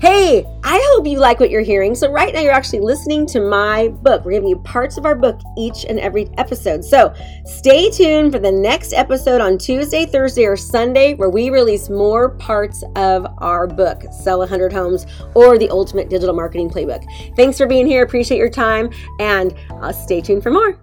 Hey, 0.00 0.46
I 0.62 0.80
hope 0.92 1.08
you 1.08 1.18
like 1.18 1.40
what 1.40 1.50
you're 1.50 1.60
hearing. 1.60 1.96
So, 1.96 2.10
right 2.10 2.32
now, 2.32 2.40
you're 2.40 2.52
actually 2.52 2.78
listening 2.80 3.26
to 3.26 3.40
my 3.40 3.88
book. 3.88 4.24
We're 4.24 4.32
giving 4.32 4.48
you 4.48 4.58
parts 4.58 4.96
of 4.96 5.04
our 5.04 5.16
book 5.16 5.40
each 5.56 5.84
and 5.84 5.98
every 5.98 6.28
episode. 6.38 6.84
So, 6.84 7.12
stay 7.44 7.90
tuned 7.90 8.30
for 8.30 8.38
the 8.38 8.52
next 8.52 8.92
episode 8.92 9.40
on 9.40 9.58
Tuesday, 9.58 10.06
Thursday, 10.06 10.44
or 10.44 10.56
Sunday, 10.56 11.14
where 11.14 11.30
we 11.30 11.50
release 11.50 11.88
more 11.88 12.30
parts 12.36 12.84
of 12.94 13.26
our 13.38 13.66
book, 13.66 14.04
Sell 14.12 14.38
100 14.38 14.72
Homes 14.72 15.04
or 15.34 15.58
the 15.58 15.68
Ultimate 15.70 16.08
Digital 16.08 16.34
Marketing 16.34 16.70
Playbook. 16.70 17.04
Thanks 17.34 17.58
for 17.58 17.66
being 17.66 17.86
here. 17.86 18.04
Appreciate 18.04 18.38
your 18.38 18.50
time, 18.50 18.90
and 19.18 19.52
uh, 19.82 19.92
stay 19.92 20.20
tuned 20.20 20.44
for 20.44 20.52
more. 20.52 20.78